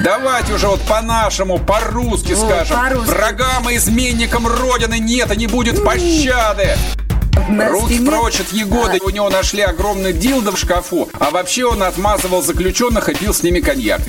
Давайте 0.00 0.54
уже 0.54 0.66
вот 0.66 0.80
по-нашему, 0.82 1.58
по-русски 1.58 2.32
вот, 2.32 2.48
скажем. 2.48 2.76
По 2.76 2.98
Врагам 3.00 3.68
и 3.68 3.76
изменникам 3.76 4.46
Родины 4.46 4.98
нет 4.98 5.30
и 5.32 5.36
не 5.36 5.46
будет 5.46 5.84
пощады. 5.84 6.76
Руки 7.48 7.94
стене... 7.94 8.10
прочь 8.10 8.40
от 8.40 8.52
Егоды. 8.52 8.98
А... 9.02 9.04
У 9.04 9.10
него 9.10 9.28
нашли 9.28 9.60
огромный 9.60 10.12
дилдо 10.12 10.52
в 10.52 10.58
шкафу. 10.58 11.08
А 11.18 11.30
вообще 11.30 11.66
он 11.66 11.82
отмазывал 11.82 12.42
заключенных 12.42 13.08
и 13.08 13.14
пил 13.14 13.34
с 13.34 13.42
ними 13.42 13.60
коньяк. 13.60 14.00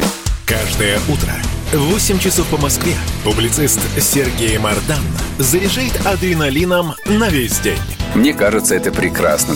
Каждое 0.45 1.00
утро 1.09 1.33
в 1.73 1.91
8 1.91 2.19
часов 2.19 2.45
по 2.47 2.57
Москве 2.57 2.93
публицист 3.23 3.79
Сергей 4.00 4.57
Мардан 4.57 5.03
заряжает 5.39 6.05
адреналином 6.05 6.95
на 7.05 7.29
весь 7.29 7.59
день. 7.59 7.79
Мне 8.15 8.33
кажется, 8.33 8.75
это 8.75 8.91
прекрасно. 8.91 9.55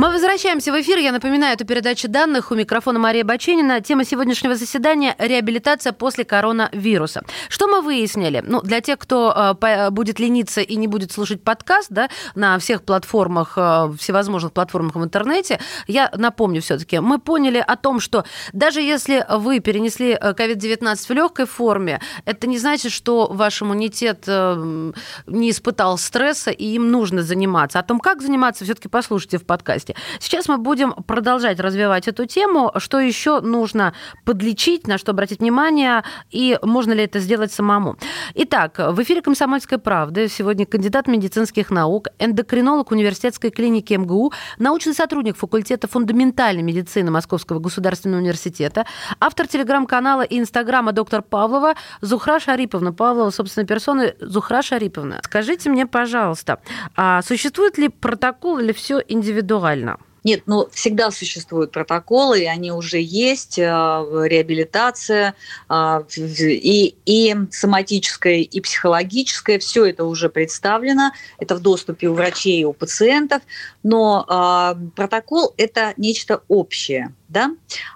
Мы 0.00 0.10
возвращаемся 0.10 0.72
в 0.72 0.80
эфир. 0.80 0.96
Я 0.96 1.12
напоминаю, 1.12 1.52
это 1.52 1.66
передача 1.66 2.08
данных. 2.08 2.50
У 2.50 2.54
микрофона 2.54 2.98
Мария 2.98 3.22
Баченина. 3.22 3.82
Тема 3.82 4.06
сегодняшнего 4.06 4.54
заседания– 4.54 5.14
реабилитация 5.18 5.92
после 5.92 6.24
коронавируса. 6.24 7.22
Что 7.50 7.68
мы 7.68 7.82
выяснили? 7.82 8.42
Ну, 8.42 8.62
для 8.62 8.80
тех, 8.80 8.98
кто 8.98 9.54
э, 9.60 9.90
будет 9.90 10.18
лениться 10.18 10.62
и 10.62 10.76
не 10.76 10.86
будет 10.86 11.12
слушать 11.12 11.44
подкаст 11.44 11.88
да, 11.90 12.08
на 12.34 12.58
всех 12.58 12.82
платформах, 12.82 13.58
э, 13.58 13.92
всевозможных 13.98 14.54
платформах 14.54 14.94
в 14.94 15.04
интернете, 15.04 15.60
я 15.86 16.10
напомню 16.16 16.62
все-таки, 16.62 16.98
мы 17.00 17.18
поняли 17.18 17.58
о 17.58 17.76
том, 17.76 18.00
что 18.00 18.24
даже 18.54 18.80
если 18.80 19.26
вы 19.28 19.60
перенесли 19.60 20.14
COVID-19 20.14 20.96
в 20.96 21.10
легкой 21.10 21.44
форме, 21.44 22.00
это 22.24 22.46
не 22.46 22.56
значит, 22.56 22.92
что 22.92 23.28
ваш 23.30 23.60
иммунитет 23.60 24.24
э, 24.26 24.92
не 25.26 25.50
испытал 25.50 25.98
стресса, 25.98 26.50
и 26.50 26.64
им 26.68 26.90
нужно 26.90 27.22
заниматься. 27.22 27.78
О 27.78 27.82
том, 27.82 28.00
как 28.00 28.22
заниматься, 28.22 28.64
все-таки 28.64 28.88
послушайте 28.88 29.36
в 29.36 29.44
подкасте 29.44 29.89
области. 29.90 29.96
Сейчас 30.18 30.48
мы 30.48 30.58
будем 30.58 30.92
продолжать 30.92 31.60
развивать 31.60 32.08
эту 32.08 32.26
тему. 32.26 32.72
Что 32.76 32.98
еще 32.98 33.40
нужно 33.40 33.92
подлечить, 34.24 34.86
на 34.86 34.98
что 34.98 35.12
обратить 35.12 35.40
внимание, 35.40 36.02
и 36.30 36.58
можно 36.62 36.92
ли 36.92 37.04
это 37.04 37.20
сделать 37.20 37.52
самому. 37.52 37.96
Итак, 38.34 38.78
в 38.78 39.02
эфире 39.02 39.22
«Комсомольской 39.22 39.78
правды» 39.78 40.28
сегодня 40.28 40.66
кандидат 40.66 41.06
медицинских 41.08 41.70
наук, 41.70 42.08
эндокринолог 42.18 42.90
университетской 42.90 43.50
клиники 43.50 43.94
МГУ, 43.94 44.32
научный 44.58 44.94
сотрудник 44.94 45.36
факультета 45.36 45.88
фундаментальной 45.88 46.62
медицины 46.62 47.10
Московского 47.10 47.58
государственного 47.58 48.20
университета, 48.20 48.86
автор 49.20 49.46
телеграм-канала 49.46 50.22
и 50.22 50.38
инстаграма 50.38 50.92
доктор 50.92 51.22
Павлова 51.22 51.74
Зухра 52.00 52.40
Шариповна. 52.40 52.92
Павлова, 52.92 53.30
собственно, 53.30 53.66
персоны 53.66 54.14
Зухра 54.20 54.62
Шариповна. 54.62 55.20
Скажите 55.24 55.70
мне, 55.70 55.86
пожалуйста, 55.86 56.58
а 56.96 57.22
существует 57.22 57.78
ли 57.78 57.88
протокол 57.88 58.58
или 58.58 58.72
все 58.72 59.00
индивидуально? 59.08 59.79
Реально? 59.80 59.98
Нет, 60.22 60.42
ну 60.44 60.68
всегда 60.70 61.10
существуют 61.10 61.72
протоколы, 61.72 62.42
и 62.42 62.44
они 62.44 62.72
уже 62.72 63.00
есть, 63.00 63.58
э, 63.58 63.62
реабилитация 63.62 65.34
э, 65.70 66.02
и, 66.16 66.94
и 67.06 67.36
соматическая, 67.50 68.40
и 68.40 68.60
психологическая, 68.60 69.58
все 69.58 69.86
это 69.86 70.04
уже 70.04 70.28
представлено, 70.28 71.12
это 71.38 71.54
в 71.54 71.60
доступе 71.60 72.08
у 72.08 72.14
врачей 72.14 72.60
и 72.60 72.64
у 72.64 72.74
пациентов, 72.74 73.40
но 73.82 74.26
э, 74.28 74.90
протокол– 74.94 75.54
это 75.56 75.94
нечто 75.96 76.42
общее, 76.48 77.14
да? 77.28 77.52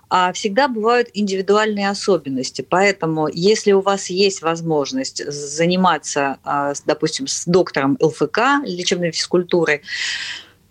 а 0.09 0.33
всегда 0.33 0.69
бывают 0.69 1.09
индивидуальные 1.12 1.91
особенности. 1.91 2.62
Поэтому, 2.62 3.29
если 3.31 3.73
у 3.73 3.81
вас 3.81 4.09
есть 4.09 4.43
возможность 4.43 5.26
заниматься, 5.31 6.38
допустим, 6.87 7.26
с 7.26 7.45
доктором 7.45 7.99
ЛФК, 8.00 8.62
лечебной 8.64 9.11
физкультурой, 9.11 9.83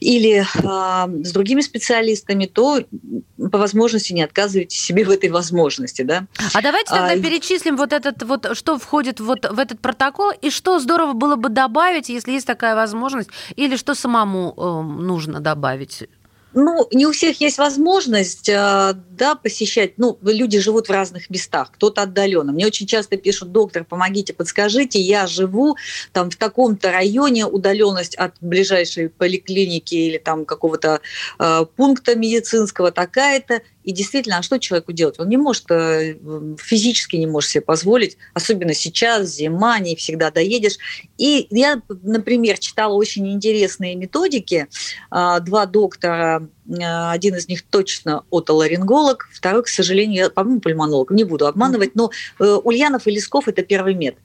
или 0.04 0.42
э, 0.42 1.24
с 1.24 1.32
другими 1.32 1.62
специалистами, 1.62 2.46
то 2.46 2.82
по 3.52 3.58
возможности 3.58 4.14
не 4.14 4.22
отказывайте 4.22 4.78
себе 4.78 5.06
в 5.06 5.10
этой 5.10 5.30
возможности, 5.30 6.02
да. 6.02 6.26
А 6.54 6.62
давайте 6.62 6.90
тогда 6.90 7.14
а, 7.14 7.20
перечислим 7.20 7.78
вот 7.78 7.94
этот 7.94 8.24
вот, 8.24 8.56
что 8.56 8.78
входит 8.78 9.20
вот 9.20 9.50
в 9.50 9.60
этот 9.60 9.80
протокол 9.80 10.32
и 10.42 10.50
что 10.50 10.80
здорово 10.80 11.14
было 11.14 11.36
бы 11.36 11.50
добавить, 11.50 12.10
если 12.10 12.32
есть 12.32 12.48
такая 12.48 12.76
возможность, 12.76 13.30
или 13.56 13.76
что 13.76 13.96
самому 13.96 14.54
э, 14.56 15.02
нужно 15.02 15.40
добавить. 15.40 16.08
Ну, 16.54 16.88
не 16.92 17.06
у 17.08 17.12
всех 17.12 17.42
есть 17.42 17.58
возможность, 17.58 18.48
э, 18.48 18.94
да, 19.12 19.36
посещать. 19.36 19.94
Ну, 19.98 20.18
люди 20.22 20.60
живут 20.60 20.88
в 20.88 20.92
разных 20.92 21.30
местах, 21.30 21.72
кто-то 21.72 22.04
отдаленно. 22.04 22.52
Мне 22.52 22.68
очень 22.68 22.86
часто 22.86 23.18
пишут, 23.18 23.52
доктор, 23.52 23.84
помогите, 23.84 24.34
подскажите, 24.34 25.00
я 25.00 25.26
живу 25.26 25.76
там 26.12 26.30
в 26.30 26.36
таком-то 26.36 26.92
районе, 26.92 27.46
удаленность 27.46 28.16
от 28.16 28.36
ближайшей 28.42 29.10
поликлиники 29.10 29.96
или 29.96 30.18
там 30.18 30.46
какого-то 30.46 31.02
э, 31.40 31.66
пункта 31.76 32.16
медицинского 32.16 32.92
такая-то. 32.92 33.62
И 33.84 33.92
действительно, 33.92 34.38
а 34.38 34.42
что 34.44 34.60
человеку 34.60 34.92
делать? 34.92 35.20
Он 35.20 35.30
не 35.30 35.38
может, 35.38 35.70
э, 35.70 36.16
физически 36.60 37.16
не 37.16 37.28
может 37.28 37.50
себе 37.50 37.62
позволить, 37.62 38.18
особенно 38.34 38.74
сейчас, 38.74 39.36
зима, 39.36 39.80
не 39.80 39.96
всегда 39.96 40.32
доедешь. 40.32 40.78
И 41.18 41.48
я, 41.52 41.82
например, 42.02 42.58
читала 42.60 42.94
очень 42.94 43.32
интересные 43.32 43.96
методики. 43.96 44.68
А, 45.10 45.40
два 45.40 45.66
доктора 45.66 46.48
один 46.68 47.36
из 47.36 47.48
них 47.48 47.64
точно 47.64 48.24
отоларинголог, 48.32 49.28
второй, 49.32 49.64
к 49.64 49.68
сожалению, 49.68 50.32
по-моему, 50.32 50.62
пульмонолог, 50.62 51.12
не 51.12 51.24
буду 51.24 51.48
обманывать, 51.48 51.96
но 51.96 52.12
Ульянов 52.40 53.08
и 53.08 53.12
Лесков– 53.12 53.48
это 53.50 53.64
первый 53.64 53.94
мед. 53.94 54.16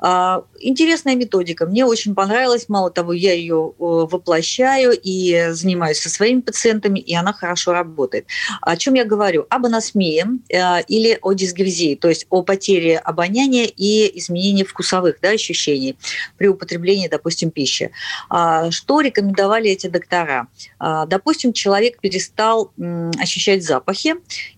А, 0.00 0.44
интересная 0.60 1.16
методика, 1.16 1.66
мне 1.66 1.84
очень 1.84 2.14
понравилась, 2.14 2.68
мало 2.68 2.90
того, 2.90 3.12
я 3.12 3.32
ее 3.32 3.72
воплощаю 3.78 4.92
и 4.92 5.48
занимаюсь 5.50 5.98
со 6.00 6.08
своими 6.08 6.40
пациентами, 6.40 6.98
и 6.98 7.14
она 7.14 7.32
хорошо 7.32 7.72
работает. 7.72 8.26
О 8.60 8.76
чем 8.76 8.94
я 8.94 9.04
говорю? 9.04 9.46
Об 9.50 9.66
анасмии 9.66 10.24
или 10.88 11.18
о 11.20 11.32
дисгевзии, 11.32 11.94
то 11.94 12.08
есть 12.08 12.26
о 12.30 12.42
потере 12.42 12.98
обоняния 12.98 13.64
и 13.64 14.18
изменении 14.18 14.64
вкусовых 14.64 15.16
да, 15.20 15.30
ощущений 15.30 15.96
при 16.36 16.48
употреблении, 16.48 17.08
допустим, 17.08 17.50
пищи. 17.50 17.90
А, 18.28 18.70
что 18.70 19.00
рекомендовали 19.00 19.70
эти 19.70 19.86
доктора? 19.86 20.48
А, 20.78 21.06
допустим, 21.06 21.52
человек 21.52 21.87
перестал 22.00 22.72
ощущать 23.18 23.64
запахи, 23.64 24.16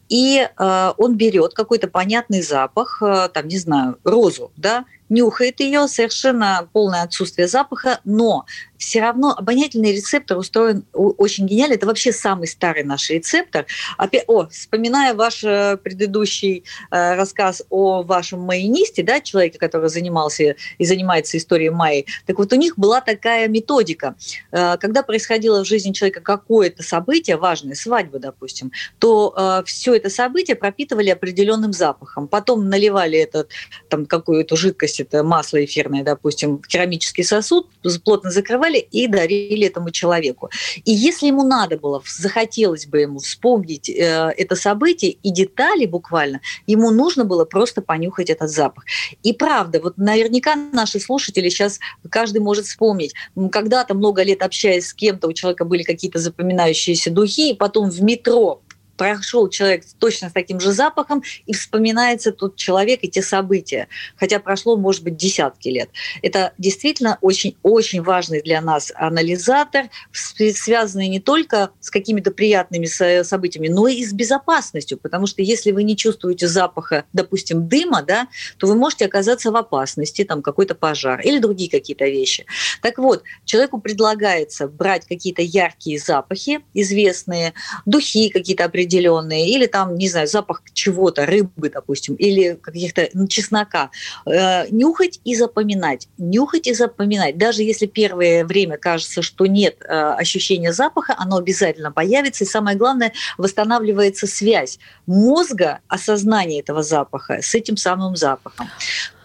и 0.08 0.40
э, 0.40 0.92
он 0.96 1.16
берет 1.16 1.54
какой-то 1.54 1.86
понятный 1.86 2.42
запах, 2.42 3.00
э, 3.00 3.28
там, 3.32 3.46
не 3.46 3.58
знаю, 3.58 3.98
розу, 4.02 4.52
да, 4.56 4.84
нюхает 5.08 5.60
ее, 5.60 5.86
совершенно 5.86 6.68
полное 6.72 7.02
отсутствие 7.02 7.46
запаха, 7.46 8.00
но 8.04 8.44
все 8.80 9.00
равно 9.02 9.34
обонятельный 9.36 9.92
рецептор 9.92 10.38
устроен 10.38 10.84
очень 10.92 11.46
гениально. 11.46 11.74
Это 11.74 11.86
вообще 11.86 12.12
самый 12.12 12.48
старый 12.48 12.82
наш 12.82 13.10
рецептор. 13.10 13.66
Опять, 13.98 14.24
о, 14.26 14.46
вспоминая 14.46 15.12
ваш 15.12 15.44
э, 15.44 15.76
предыдущий 15.76 16.64
э, 16.90 17.14
рассказ 17.14 17.62
о 17.68 18.02
вашем 18.02 18.40
майонисте, 18.40 19.02
да, 19.02 19.20
человеке, 19.20 19.58
который 19.58 19.90
занимался 19.90 20.56
и 20.78 20.84
занимается 20.86 21.36
историей 21.36 21.68
Майи, 21.68 22.06
так 22.24 22.38
вот 22.38 22.52
у 22.54 22.56
них 22.56 22.78
была 22.78 23.02
такая 23.02 23.48
методика. 23.48 24.16
Э, 24.50 24.78
когда 24.78 25.02
происходило 25.02 25.62
в 25.62 25.66
жизни 25.66 25.92
человека 25.92 26.22
какое-то 26.22 26.82
событие, 26.82 27.36
важное, 27.36 27.74
свадьба, 27.74 28.18
допустим, 28.18 28.72
то 28.98 29.62
все 29.66 29.94
это 29.94 30.08
событие 30.08 30.56
пропитывали 30.56 31.10
определенным 31.10 31.72
запахом. 31.72 32.28
Потом 32.28 32.68
наливали 32.68 33.18
этот, 33.18 33.50
там, 33.88 34.06
какую-то 34.06 34.56
жидкость, 34.56 35.00
это 35.00 35.22
масло 35.22 35.62
эфирное, 35.62 36.02
допустим, 36.02 36.58
в 36.58 36.66
керамический 36.66 37.24
сосуд, 37.24 37.68
плотно 38.04 38.30
закрывали, 38.30 38.69
записали 38.70 38.78
и 38.78 39.06
дарили 39.06 39.66
этому 39.66 39.90
человеку. 39.90 40.50
И 40.84 40.92
если 40.92 41.26
ему 41.26 41.44
надо 41.44 41.78
было, 41.78 42.02
захотелось 42.06 42.86
бы 42.86 43.00
ему 43.00 43.18
вспомнить 43.18 43.88
э, 43.88 44.32
это 44.36 44.56
событие 44.56 45.12
и 45.22 45.30
детали 45.30 45.86
буквально, 45.86 46.40
ему 46.66 46.90
нужно 46.90 47.24
было 47.24 47.44
просто 47.44 47.82
понюхать 47.82 48.30
этот 48.30 48.50
запах. 48.50 48.84
И 49.22 49.32
правда, 49.32 49.80
вот 49.82 49.98
наверняка 49.98 50.54
наши 50.72 51.00
слушатели 51.00 51.48
сейчас, 51.48 51.78
каждый 52.10 52.40
может 52.40 52.66
вспомнить, 52.66 53.14
когда-то 53.52 53.94
много 53.94 54.22
лет 54.22 54.42
общаясь 54.42 54.88
с 54.88 54.94
кем-то, 54.94 55.28
у 55.28 55.32
человека 55.32 55.64
были 55.64 55.82
какие-то 55.82 56.18
запоминающиеся 56.18 57.10
духи, 57.10 57.50
и 57.50 57.54
потом 57.54 57.90
в 57.90 58.02
метро 58.02 58.62
прошел 59.00 59.48
человек 59.48 59.84
точно 59.98 60.28
с 60.28 60.32
таким 60.32 60.60
же 60.60 60.72
запахом, 60.72 61.22
и 61.46 61.54
вспоминается 61.54 62.32
тот 62.32 62.56
человек 62.56 63.00
и 63.00 63.08
те 63.08 63.22
события, 63.22 63.88
хотя 64.14 64.38
прошло, 64.40 64.76
может 64.76 65.02
быть, 65.02 65.16
десятки 65.16 65.70
лет. 65.70 65.88
Это 66.20 66.52
действительно 66.58 67.16
очень-очень 67.22 68.02
важный 68.02 68.42
для 68.42 68.60
нас 68.60 68.92
анализатор, 68.94 69.86
связанный 70.12 71.08
не 71.08 71.18
только 71.18 71.70
с 71.80 71.88
какими-то 71.88 72.30
приятными 72.30 72.84
событиями, 73.22 73.68
но 73.68 73.88
и 73.88 74.04
с 74.04 74.12
безопасностью, 74.12 74.98
потому 74.98 75.26
что 75.26 75.40
если 75.40 75.72
вы 75.72 75.82
не 75.82 75.96
чувствуете 75.96 76.46
запаха, 76.46 77.06
допустим, 77.14 77.68
дыма, 77.68 78.02
да, 78.02 78.28
то 78.58 78.66
вы 78.66 78.74
можете 78.74 79.06
оказаться 79.06 79.50
в 79.50 79.56
опасности, 79.56 80.24
там 80.24 80.42
какой-то 80.42 80.74
пожар 80.74 81.22
или 81.22 81.38
другие 81.38 81.70
какие-то 81.70 82.04
вещи. 82.04 82.44
Так 82.82 82.98
вот, 82.98 83.22
человеку 83.46 83.80
предлагается 83.80 84.68
брать 84.68 85.06
какие-то 85.06 85.40
яркие 85.40 85.98
запахи, 85.98 86.60
известные, 86.74 87.54
духи 87.86 88.28
какие-то 88.28 88.66
определенные, 88.66 88.89
определенные, 88.90 89.48
или 89.48 89.66
там, 89.66 89.96
не 89.96 90.08
знаю, 90.08 90.26
запах 90.26 90.62
чего-то, 90.72 91.26
рыбы, 91.26 91.70
допустим, 91.70 92.14
или 92.14 92.58
каких-то 92.60 93.08
ну, 93.14 93.28
чеснока. 93.28 93.90
Э, 94.26 94.66
нюхать 94.70 95.20
и 95.24 95.36
запоминать. 95.36 96.08
Нюхать 96.18 96.66
и 96.66 96.74
запоминать. 96.74 97.38
Даже 97.38 97.62
если 97.62 97.86
первое 97.86 98.44
время 98.44 98.76
кажется, 98.76 99.22
что 99.22 99.46
нет 99.46 99.76
э, 99.82 100.14
ощущения 100.18 100.72
запаха, 100.72 101.14
оно 101.18 101.36
обязательно 101.36 101.92
появится. 101.92 102.44
И 102.44 102.46
самое 102.46 102.76
главное, 102.76 103.12
восстанавливается 103.38 104.26
связь 104.26 104.78
мозга, 105.06 105.80
осознание 105.88 106.60
этого 106.60 106.82
запаха 106.82 107.40
с 107.42 107.54
этим 107.54 107.76
самым 107.76 108.16
запахом. 108.16 108.68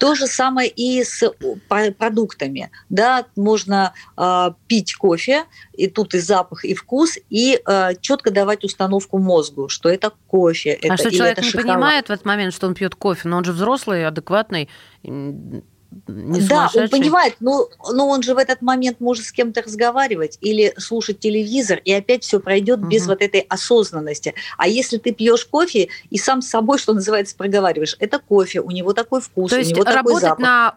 То 0.05 0.15
же 0.15 0.27
самое 0.27 0.69
и 0.69 1.03
с 1.03 1.27
продуктами. 1.97 2.69
Да, 2.89 3.25
можно 3.35 3.93
э, 4.17 4.49
пить 4.67 4.95
кофе, 4.95 5.45
и 5.73 5.87
тут 5.87 6.13
и 6.13 6.19
запах, 6.19 6.63
и 6.63 6.73
вкус, 6.75 7.17
и 7.29 7.59
э, 7.65 7.95
четко 8.01 8.31
давать 8.31 8.63
установку 8.63 9.17
мозгу, 9.17 9.67
что 9.67 9.89
это 9.89 10.11
кофе. 10.27 10.77
А 10.83 10.93
это, 10.93 10.97
что 10.97 11.11
человек 11.11 11.37
это 11.37 11.45
не 11.45 11.51
шоколад. 11.51 11.67
понимает 11.67 12.07
в 12.07 12.11
этот 12.11 12.25
момент, 12.25 12.53
что 12.53 12.67
он 12.67 12.75
пьет 12.75 12.93
кофе, 12.95 13.27
но 13.27 13.37
он 13.37 13.43
же 13.45 13.51
взрослый, 13.51 14.05
адекватный, 14.05 14.69
не 16.07 16.41
да, 16.41 16.69
он 16.73 16.89
понимает, 16.89 17.35
но, 17.39 17.67
но 17.93 18.07
он 18.07 18.21
же 18.21 18.33
в 18.33 18.37
этот 18.37 18.61
момент 18.61 18.99
может 18.99 19.25
с 19.25 19.31
кем-то 19.31 19.61
разговаривать 19.61 20.37
или 20.41 20.73
слушать 20.77 21.19
телевизор, 21.19 21.79
и 21.83 21.93
опять 21.93 22.23
все 22.23 22.39
пройдет 22.39 22.79
угу. 22.79 22.87
без 22.87 23.07
вот 23.07 23.21
этой 23.21 23.41
осознанности. 23.41 24.33
А 24.57 24.67
если 24.67 24.97
ты 24.97 25.11
пьешь 25.11 25.45
кофе 25.45 25.89
и 26.09 26.17
сам 26.17 26.41
с 26.41 26.49
собой, 26.49 26.77
что 26.77 26.93
называется, 26.93 27.35
проговариваешь, 27.35 27.95
это 27.99 28.19
кофе, 28.19 28.61
у 28.61 28.71
него 28.71 28.93
такой 28.93 29.21
вкус, 29.21 29.51
То 29.51 29.57
у 29.57 29.59
есть 29.59 29.71
него 29.71 29.83
такой 29.83 29.97
работать 29.97 30.21
запах. 30.21 30.39
на, 30.39 30.75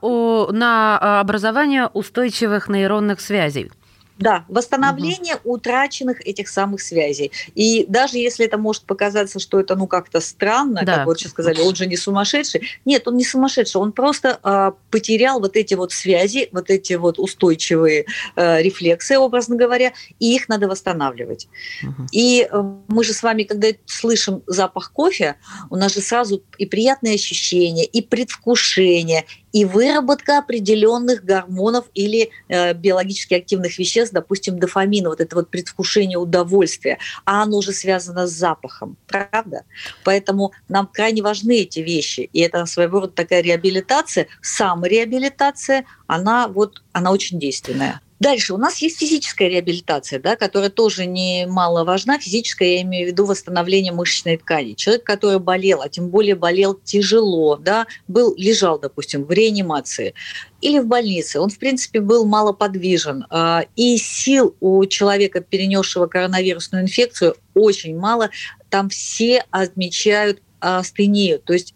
на 0.51 1.21
образование 1.21 1.87
устойчивых 1.87 2.69
нейронных 2.69 3.21
связей. 3.21 3.71
Да, 4.19 4.45
восстановление 4.49 5.37
угу. 5.37 5.55
утраченных 5.55 6.21
этих 6.27 6.49
самых 6.49 6.81
связей. 6.81 7.31
И 7.55 7.87
даже 7.89 8.19
если 8.19 8.47
это 8.47 8.59
может 8.59 8.83
показаться, 8.83 9.39
что 9.39 9.61
это 9.61 9.77
ну 9.77 9.87
как-то 9.87 10.21
странно, 10.21 10.83
да. 10.85 10.97
как 10.97 11.07
вот 11.07 11.19
сейчас 11.19 11.33
сказали, 11.33 11.61
он 11.61 11.75
же 11.75 11.87
не 11.87 11.97
сумасшедший. 11.97 12.63
Нет, 12.85 13.07
он 13.07 13.17
не 13.17 13.25
сумасшедший, 13.25 13.81
он 13.81 13.93
просто 13.93 14.41
э, 14.43 14.73
потерял 14.91 15.41
вот 15.41 15.57
эти 15.57 15.75
вот 15.75 15.93
связи, 15.93 16.49
вот 16.53 16.69
эти 16.71 16.95
вот 16.95 17.19
устойчивые 17.19 18.07
э, 18.35 18.63
рефлексы, 18.63 19.19
образно 19.19 19.57
говоря, 19.57 19.93
и 20.19 20.35
их 20.35 20.49
надо 20.49 20.67
восстанавливать. 20.67 21.49
Угу. 21.83 22.07
И 22.13 22.49
э, 22.51 22.63
мы 22.89 23.05
же 23.05 23.13
с 23.13 23.23
вами, 23.23 23.45
когда 23.45 23.69
слышим 23.87 24.43
запах 24.47 24.93
кофе, 24.93 25.37
у 25.71 25.77
нас 25.77 25.95
же 25.95 26.01
сразу 26.01 26.43
и 26.59 26.67
приятные 26.67 27.15
ощущения, 27.15 27.85
и 27.85 28.03
предвкушение, 28.03 29.27
и 29.53 29.65
выработка 29.65 30.39
определенных 30.39 31.25
гормонов 31.25 31.87
или 31.95 32.31
э, 32.49 32.75
биологически 32.75 33.35
активных 33.35 33.79
веществ, 33.79 34.13
допустим, 34.13 34.59
дофамина, 34.59 35.09
вот 35.09 35.21
это 35.21 35.37
вот 35.37 35.51
предвкушение 35.51 36.19
удовольствия, 36.19 36.99
а 37.25 37.43
оно 37.43 37.59
уже 37.59 37.73
связано 37.73 38.27
с 38.27 38.33
запахом, 38.33 38.97
правда? 39.07 39.65
Поэтому 40.05 40.53
нам 40.69 40.87
крайне 40.87 41.23
важны 41.23 41.61
эти 41.61 41.81
вещи, 41.81 42.29
и 42.33 42.41
это 42.41 42.65
своего 42.67 43.01
рода 43.01 43.13
такая 43.13 43.43
реабилитация, 43.43 44.27
самореабилитация, 44.43 45.85
она 46.07 46.49
вот, 46.49 46.83
она 46.93 47.13
очень 47.13 47.39
действенная. 47.39 48.01
Дальше 48.21 48.53
у 48.53 48.57
нас 48.57 48.79
есть 48.79 48.99
физическая 48.99 49.49
реабилитация, 49.49 50.19
да, 50.19 50.35
которая 50.35 50.71
тоже 50.71 51.07
немало 51.07 51.85
важна. 51.85 52.19
Физическая, 52.19 52.69
я 52.69 52.83
имею 52.83 53.07
в 53.07 53.11
виду 53.13 53.25
восстановление 53.27 53.93
мышечной 53.93 54.37
ткани. 54.37 54.73
Человек, 54.73 55.05
который 55.05 55.39
болел, 55.39 55.83
а 55.83 55.89
тем 55.89 56.09
более 56.09 56.35
болел 56.35 56.75
тяжело, 56.75 57.57
да, 57.57 57.87
был, 58.09 58.35
лежал, 58.37 58.79
допустим, 58.79 59.25
в 59.25 59.31
реанимации 59.31 60.15
или 60.61 60.81
в 60.81 60.87
больнице, 60.87 61.39
он, 61.39 61.51
в 61.51 61.59
принципе, 61.59 62.01
был 62.01 62.27
малоподвижен. 62.27 63.27
А, 63.31 63.65
и 63.77 63.97
сил 63.99 64.57
у 64.61 64.85
человека, 64.87 65.41
перенесшего 65.41 66.07
коронавирусную 66.07 66.83
инфекцию, 66.83 67.37
очень 67.55 67.97
мало. 67.97 68.31
Там 68.69 68.89
все 68.89 69.45
отмечают 69.51 70.43
астению, 70.61 71.39
то 71.39 71.53
есть 71.53 71.75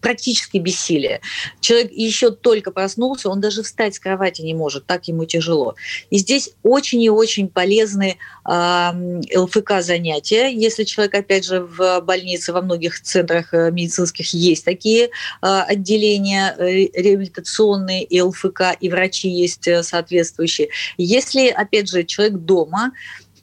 практически 0.00 0.58
бессилие. 0.58 1.20
Человек 1.60 1.92
еще 1.92 2.30
только 2.30 2.70
проснулся, 2.70 3.28
он 3.28 3.40
даже 3.40 3.62
встать 3.62 3.94
с 3.94 3.98
кровати 3.98 4.42
не 4.42 4.54
может, 4.54 4.86
так 4.86 5.08
ему 5.08 5.24
тяжело. 5.24 5.74
И 6.10 6.18
здесь 6.18 6.50
очень 6.62 7.02
и 7.02 7.10
очень 7.10 7.48
полезны 7.48 8.18
э, 8.48 8.90
ЛФК 9.36 9.80
занятия. 9.80 10.48
Если 10.52 10.84
человек, 10.84 11.14
опять 11.14 11.44
же, 11.44 11.60
в 11.60 12.00
больнице, 12.00 12.52
во 12.52 12.62
многих 12.62 13.00
центрах 13.00 13.52
э, 13.52 13.70
медицинских 13.70 14.32
есть 14.34 14.64
такие 14.64 15.06
э, 15.06 15.08
отделения 15.42 16.54
э, 16.58 16.88
реабилитационные, 16.94 18.04
и 18.04 18.20
ЛФК, 18.20 18.76
и 18.80 18.88
врачи 18.88 19.28
есть 19.28 19.66
э, 19.66 19.82
соответствующие. 19.82 20.68
Если, 20.96 21.48
опять 21.48 21.88
же, 21.88 22.04
человек 22.04 22.38
дома, 22.38 22.92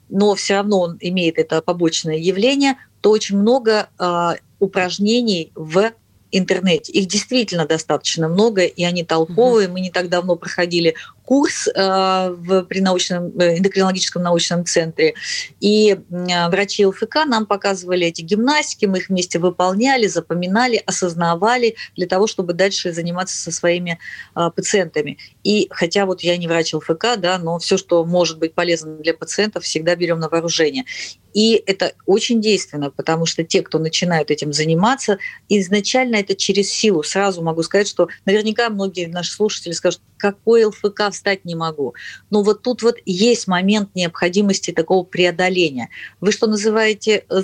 но 0.08 0.34
все 0.34 0.54
равно 0.54 0.80
он 0.80 0.96
имеет 1.00 1.38
это 1.38 1.62
побочное 1.62 2.16
явление, 2.16 2.76
то 3.00 3.10
очень 3.10 3.38
много 3.38 3.88
э, 3.98 4.34
упражнений 4.58 5.52
в 5.54 5.92
интернете. 6.32 6.92
Их 6.92 7.06
действительно 7.06 7.66
достаточно 7.66 8.28
много, 8.28 8.64
и 8.64 8.84
они 8.84 9.04
толковые. 9.04 9.68
Мы 9.68 9.80
не 9.80 9.90
так 9.90 10.08
давно 10.08 10.36
проходили 10.36 10.94
курс 11.26 11.66
в, 11.66 12.62
при 12.62 12.80
научном, 12.80 13.30
эндокринологическом 13.30 14.22
научном 14.22 14.64
центре, 14.64 15.14
и 15.60 15.98
врачи 16.08 16.86
ЛФК 16.86 17.26
нам 17.26 17.44
показывали 17.44 18.06
эти 18.06 18.22
гимнастики, 18.22 18.86
мы 18.86 18.98
их 18.98 19.08
вместе 19.08 19.38
выполняли, 19.38 20.06
запоминали, 20.06 20.82
осознавали 20.86 21.74
для 21.96 22.06
того, 22.06 22.28
чтобы 22.28 22.54
дальше 22.54 22.92
заниматься 22.92 23.36
со 23.36 23.50
своими 23.50 23.98
пациентами. 24.34 25.18
И 25.42 25.66
хотя 25.70 26.06
вот 26.06 26.22
я 26.22 26.36
не 26.36 26.46
врач 26.46 26.72
ЛФК, 26.72 27.16
да, 27.18 27.38
но 27.38 27.58
все, 27.58 27.76
что 27.76 28.04
может 28.04 28.38
быть 28.38 28.54
полезно 28.54 28.96
для 28.96 29.12
пациентов, 29.12 29.64
всегда 29.64 29.96
берем 29.96 30.20
на 30.20 30.28
вооружение. 30.28 30.84
И 31.34 31.62
это 31.66 31.92
очень 32.06 32.40
действенно, 32.40 32.90
потому 32.90 33.26
что 33.26 33.44
те, 33.44 33.60
кто 33.60 33.78
начинают 33.78 34.30
этим 34.30 34.54
заниматься, 34.54 35.18
изначально 35.50 36.16
это 36.16 36.34
через 36.34 36.70
силу. 36.70 37.02
Сразу 37.02 37.42
могу 37.42 37.62
сказать, 37.62 37.88
что 37.88 38.08
наверняка 38.24 38.70
многие 38.70 39.04
наши 39.04 39.32
слушатели 39.32 39.72
скажут, 39.72 40.00
какой 40.16 40.64
ЛФК 40.64 41.02
встать 41.16 41.44
не 41.44 41.54
могу. 41.54 41.94
Но 42.30 42.42
вот 42.42 42.62
тут 42.62 42.82
вот 42.82 42.96
есть 43.04 43.48
момент 43.48 43.90
необходимости 43.94 44.70
такого 44.70 45.04
преодоления. 45.04 45.88
Вы 46.20 46.32
что 46.32 46.46
называете, 46.46 47.24
э, 47.28 47.42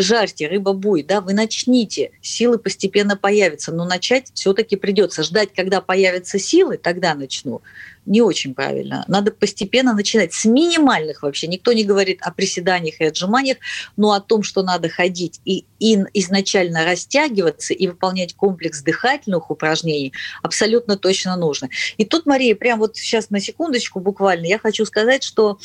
жарьте, 0.00 0.48
рыба 0.48 0.72
буй, 0.72 1.02
да, 1.02 1.20
вы 1.20 1.32
начните, 1.32 2.12
силы 2.22 2.58
постепенно 2.58 3.16
появятся, 3.16 3.72
но 3.72 3.84
начать 3.84 4.30
все-таки 4.34 4.76
придется. 4.76 5.22
Ждать, 5.22 5.50
когда 5.54 5.80
появятся 5.80 6.38
силы, 6.38 6.76
тогда 6.76 7.14
начну 7.14 7.62
не 8.06 8.22
очень 8.22 8.54
правильно. 8.54 9.04
Надо 9.08 9.32
постепенно 9.32 9.92
начинать 9.92 10.32
с 10.32 10.44
минимальных 10.44 11.22
вообще. 11.22 11.46
Никто 11.46 11.72
не 11.72 11.84
говорит 11.84 12.18
о 12.22 12.30
приседаниях 12.30 13.00
и 13.00 13.04
отжиманиях, 13.04 13.58
но 13.96 14.12
о 14.12 14.20
том, 14.20 14.42
что 14.42 14.62
надо 14.62 14.88
ходить 14.88 15.40
и, 15.44 15.66
и 15.78 15.98
изначально 16.14 16.84
растягиваться 16.84 17.74
и 17.74 17.86
выполнять 17.88 18.34
комплекс 18.34 18.82
дыхательных 18.82 19.50
упражнений, 19.50 20.12
абсолютно 20.42 20.96
точно 20.96 21.36
нужно. 21.36 21.68
И 21.96 22.04
тут, 22.04 22.26
Мария, 22.26 22.54
прям 22.54 22.78
вот 22.78 22.96
сейчас 22.96 23.30
на 23.30 23.40
секундочку 23.40 24.00
буквально, 24.00 24.46
я 24.46 24.58
хочу 24.58 24.84
сказать, 24.86 25.22
что 25.22 25.58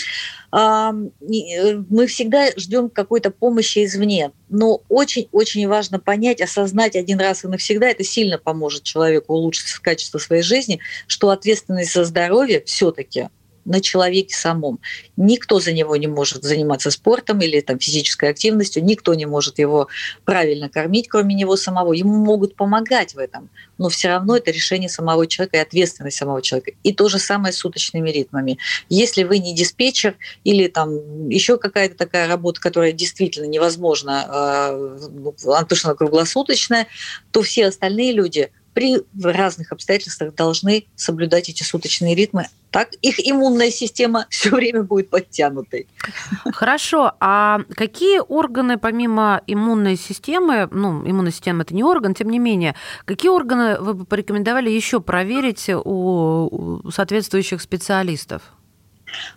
э, 0.51 0.91
мы 0.91 2.07
всегда 2.07 2.47
ждем 2.57 2.89
какой-то 2.89 3.31
помощи 3.31 3.85
извне, 3.85 4.31
но 4.51 4.81
очень-очень 4.89 5.67
важно 5.67 5.99
понять, 5.99 6.41
осознать 6.41 6.95
один 6.95 7.19
раз 7.19 7.43
и 7.43 7.47
навсегда, 7.47 7.89
это 7.89 8.03
сильно 8.03 8.37
поможет 8.37 8.83
человеку 8.83 9.33
улучшить 9.33 9.71
качество 9.79 10.19
своей 10.19 10.43
жизни, 10.43 10.79
что 11.07 11.29
ответственность 11.29 11.93
за 11.93 12.03
здоровье 12.03 12.61
все-таки 12.65 13.29
на 13.65 13.81
человеке 13.81 14.35
самом. 14.35 14.79
Никто 15.17 15.59
за 15.59 15.71
него 15.73 15.95
не 15.95 16.07
может 16.07 16.43
заниматься 16.43 16.91
спортом 16.91 17.41
или 17.41 17.61
там, 17.61 17.79
физической 17.79 18.29
активностью, 18.29 18.83
никто 18.83 19.13
не 19.13 19.25
может 19.25 19.59
его 19.59 19.87
правильно 20.25 20.69
кормить, 20.69 21.07
кроме 21.07 21.35
него 21.35 21.55
самого. 21.55 21.93
Ему 21.93 22.17
могут 22.17 22.55
помогать 22.55 23.13
в 23.13 23.19
этом, 23.19 23.49
но 23.77 23.89
все 23.89 24.09
равно 24.09 24.37
это 24.37 24.51
решение 24.51 24.89
самого 24.89 25.27
человека 25.27 25.57
и 25.57 25.59
ответственность 25.59 26.17
самого 26.17 26.41
человека. 26.41 26.71
И 26.83 26.93
то 26.93 27.09
же 27.09 27.19
самое 27.19 27.53
с 27.53 27.57
суточными 27.57 28.09
ритмами. 28.09 28.57
Если 28.89 29.23
вы 29.23 29.39
не 29.39 29.53
диспетчер 29.53 30.15
или 30.43 30.67
там 30.67 31.29
еще 31.29 31.57
какая-то 31.57 31.95
такая 31.95 32.27
работа, 32.27 32.59
которая 32.61 32.91
действительно 32.91 33.45
невозможна, 33.45 34.25
то, 35.67 35.75
что 35.75 35.89
она 35.89 35.95
круглосуточная, 35.95 36.87
то 37.31 37.41
все 37.41 37.67
остальные 37.67 38.13
люди– 38.13 38.51
при 38.73 39.01
разных 39.21 39.71
обстоятельствах 39.71 40.33
должны 40.35 40.85
соблюдать 40.95 41.49
эти 41.49 41.63
суточные 41.63 42.15
ритмы. 42.15 42.47
Так 42.69 42.93
их 43.01 43.19
иммунная 43.19 43.69
система 43.69 44.27
все 44.29 44.49
время 44.51 44.83
будет 44.83 45.09
подтянутой. 45.09 45.87
Хорошо. 46.53 47.13
А 47.19 47.61
какие 47.75 48.19
органы, 48.19 48.77
помимо 48.77 49.41
иммунной 49.47 49.97
системы, 49.97 50.69
ну, 50.71 51.01
иммунная 51.05 51.31
система 51.31 51.63
это 51.63 51.75
не 51.75 51.83
орган, 51.83 52.13
тем 52.13 52.29
не 52.29 52.39
менее, 52.39 52.75
какие 53.05 53.29
органы 53.29 53.77
вы 53.79 53.93
бы 53.93 54.05
порекомендовали 54.05 54.69
еще 54.69 55.01
проверить 55.01 55.69
у 55.69 56.89
соответствующих 56.91 57.61
специалистов? 57.61 58.41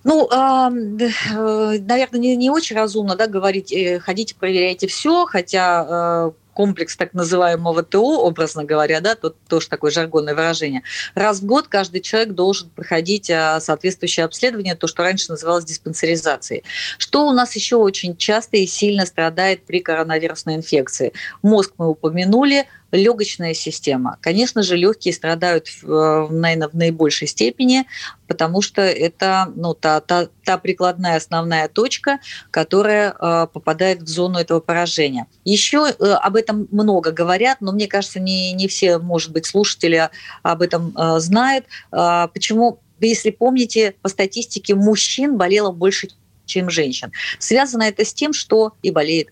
Ну, 0.04 0.28
э, 0.30 0.68
наверное, 0.70 2.20
не, 2.20 2.36
не 2.36 2.50
очень 2.50 2.76
разумно 2.76 3.16
да, 3.16 3.26
говорить, 3.26 3.72
э, 3.72 3.98
ходите, 3.98 4.34
проверяйте 4.34 4.86
все, 4.86 5.26
хотя 5.26 5.86
э, 5.88 6.32
комплекс 6.54 6.96
так 6.96 7.12
называемого 7.12 7.82
ТО, 7.82 8.24
образно 8.24 8.64
говоря, 8.64 9.00
да, 9.00 9.14
тут 9.14 9.36
тоже 9.48 9.68
такое 9.68 9.90
жаргонное 9.90 10.34
выражение, 10.34 10.82
раз 11.14 11.40
в 11.40 11.46
год 11.46 11.68
каждый 11.68 12.00
человек 12.00 12.30
должен 12.30 12.70
проходить 12.70 13.30
а, 13.30 13.60
соответствующее 13.60 14.24
обследование, 14.24 14.74
то, 14.74 14.86
что 14.86 15.02
раньше 15.02 15.30
называлось 15.30 15.64
диспансеризацией. 15.64 16.64
Что 16.98 17.26
у 17.26 17.32
нас 17.32 17.54
еще 17.54 17.76
очень 17.76 18.16
часто 18.16 18.56
и 18.56 18.66
сильно 18.66 19.04
страдает 19.06 19.66
при 19.66 19.80
коронавирусной 19.80 20.54
инфекции? 20.54 21.12
Мозг 21.42 21.74
мы 21.76 21.88
упомянули, 21.88 22.66
легочная 22.94 23.54
система. 23.54 24.18
Конечно 24.20 24.62
же, 24.62 24.76
легкие 24.76 25.12
страдают, 25.12 25.68
э, 25.82 26.26
наверное, 26.30 26.68
в 26.68 26.74
наибольшей 26.74 27.28
степени, 27.28 27.86
потому 28.26 28.62
что 28.62 28.82
это 28.82 29.52
ну, 29.54 29.74
та, 29.74 30.00
та, 30.00 30.28
та 30.44 30.58
прикладная 30.58 31.16
основная 31.16 31.68
точка, 31.68 32.20
которая 32.50 33.10
э, 33.12 33.46
попадает 33.52 34.02
в 34.02 34.08
зону 34.08 34.38
этого 34.38 34.60
поражения. 34.60 35.26
Еще 35.44 35.88
э, 35.88 36.04
об 36.04 36.36
этом 36.36 36.68
много 36.70 37.10
говорят, 37.10 37.60
но 37.60 37.72
мне 37.72 37.88
кажется, 37.88 38.20
не, 38.20 38.52
не 38.52 38.68
все, 38.68 38.98
может 38.98 39.32
быть, 39.32 39.46
слушатели 39.46 40.08
об 40.42 40.62
этом 40.62 40.94
знают. 41.18 41.66
Почему 41.90 42.80
если 43.00 43.30
помните, 43.30 43.94
по 44.02 44.08
статистике 44.08 44.74
мужчин 44.74 45.36
болело 45.36 45.72
больше, 45.72 46.08
чем 46.46 46.70
женщин. 46.70 47.12
Связано 47.38 47.82
это 47.82 48.04
с 48.04 48.12
тем, 48.12 48.32
что 48.32 48.72
и 48.82 48.90
болеет, 48.90 49.28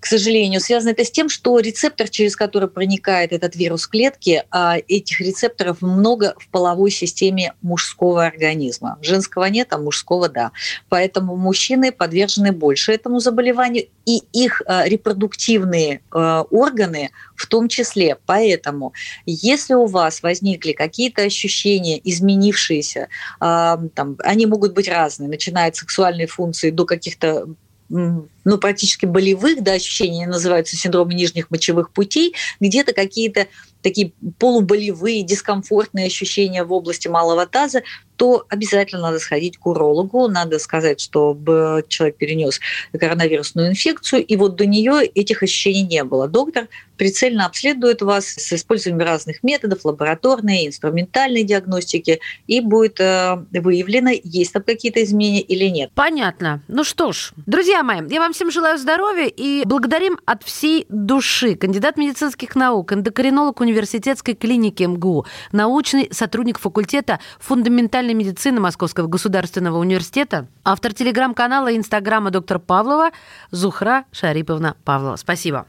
к 0.00 0.06
сожалению, 0.06 0.60
связано 0.60 0.90
это 0.90 1.04
с 1.04 1.10
тем, 1.10 1.28
что 1.28 1.58
рецептор, 1.58 2.08
через 2.08 2.34
который 2.34 2.68
проникает 2.68 3.32
этот 3.32 3.54
вирус 3.54 3.86
клетки, 3.86 4.42
а 4.50 4.76
этих 4.88 5.20
рецепторов 5.20 5.80
много 5.80 6.34
в 6.38 6.48
половой 6.48 6.90
системе 6.90 7.54
мужского 7.62 8.26
организма. 8.26 8.98
Женского 9.00 9.44
нет, 9.44 9.68
а 9.72 9.78
мужского 9.78 10.28
да. 10.28 10.52
Поэтому 10.88 11.36
мужчины 11.36 11.92
подвержены 11.92 12.52
больше 12.52 12.92
этому 12.92 13.20
заболеванию, 13.20 13.86
и 14.04 14.22
их 14.32 14.62
а, 14.66 14.88
репродуктивные 14.88 16.00
а, 16.10 16.42
органы 16.50 17.10
в 17.36 17.46
том 17.46 17.68
числе. 17.68 18.16
Поэтому, 18.26 18.92
если 19.24 19.74
у 19.74 19.86
вас 19.86 20.22
возникли 20.22 20.72
какие-то 20.72 21.22
ощущения, 21.22 22.00
изменившиеся, 22.02 23.08
там, 23.40 24.16
они 24.18 24.46
могут 24.46 24.74
быть 24.74 24.88
разные, 24.88 25.28
начиная 25.28 25.68
от 25.68 25.76
сексуальной 25.76 26.26
функции 26.26 26.51
до 26.70 26.84
каких-то 26.84 27.46
ну, 27.88 28.58
практически 28.58 29.04
болевых 29.04 29.62
да, 29.62 29.72
ощущений, 29.72 30.24
называются 30.24 30.76
синдромы 30.76 31.12
нижних 31.12 31.50
мочевых 31.50 31.90
путей, 31.90 32.34
где-то 32.58 32.94
какие-то 32.94 33.48
такие 33.82 34.12
полуболевые, 34.38 35.22
дискомфортные 35.22 36.06
ощущения 36.06 36.64
в 36.64 36.72
области 36.72 37.08
малого 37.08 37.46
таза, 37.46 37.82
то 38.22 38.46
обязательно 38.48 39.02
надо 39.02 39.18
сходить 39.18 39.58
к 39.58 39.66
урологу, 39.66 40.28
надо 40.28 40.60
сказать, 40.60 41.00
чтобы 41.00 41.84
человек 41.88 42.18
перенес 42.18 42.60
коронавирусную 42.96 43.70
инфекцию, 43.70 44.24
и 44.24 44.36
вот 44.36 44.54
до 44.54 44.64
нее 44.64 45.04
этих 45.06 45.42
ощущений 45.42 45.82
не 45.82 46.04
было. 46.04 46.28
Доктор 46.28 46.68
прицельно 47.02 47.46
обследует 47.46 48.00
вас 48.00 48.26
с 48.26 48.52
использованием 48.52 49.04
разных 49.04 49.42
методов, 49.42 49.84
лабораторной, 49.84 50.68
инструментальной 50.68 51.42
диагностики, 51.42 52.20
и 52.46 52.60
будет 52.60 53.00
э, 53.00 53.44
выявлено, 53.50 54.10
есть 54.22 54.52
там 54.52 54.62
какие-то 54.62 55.02
изменения 55.02 55.40
или 55.40 55.64
нет. 55.64 55.90
Понятно. 55.96 56.62
Ну 56.68 56.84
что 56.84 57.10
ж, 57.10 57.32
друзья 57.46 57.82
мои, 57.82 58.02
я 58.08 58.20
вам 58.20 58.34
всем 58.34 58.52
желаю 58.52 58.78
здоровья 58.78 59.26
и 59.26 59.64
благодарим 59.64 60.16
от 60.26 60.44
всей 60.44 60.86
души 60.88 61.56
кандидат 61.56 61.96
медицинских 61.96 62.54
наук, 62.54 62.92
эндокринолог 62.92 63.60
университетской 63.60 64.34
клиники 64.34 64.84
МГУ, 64.84 65.26
научный 65.50 66.08
сотрудник 66.12 66.60
факультета 66.60 67.18
фундаментальной 67.40 68.11
медицины 68.14 68.60
Московского 68.60 69.06
государственного 69.06 69.78
университета, 69.78 70.46
автор 70.64 70.92
телеграм-канала 70.92 71.70
и 71.70 71.76
инстаграма 71.76 72.30
доктор 72.30 72.58
Павлова 72.58 73.10
Зухра 73.50 74.04
Шариповна 74.12 74.76
Павлова. 74.84 75.16
Спасибо. 75.16 75.66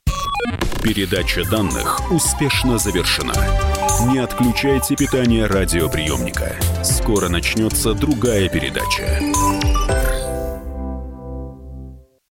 Передача 0.81 1.49
данных 1.49 2.11
успешно 2.11 2.77
завершена. 2.77 3.33
Не 4.11 4.19
отключайте 4.19 4.95
питание 4.95 5.45
радиоприемника. 5.45 6.55
Скоро 6.83 7.29
начнется 7.29 7.93
другая 7.93 8.49
передача. 8.49 9.21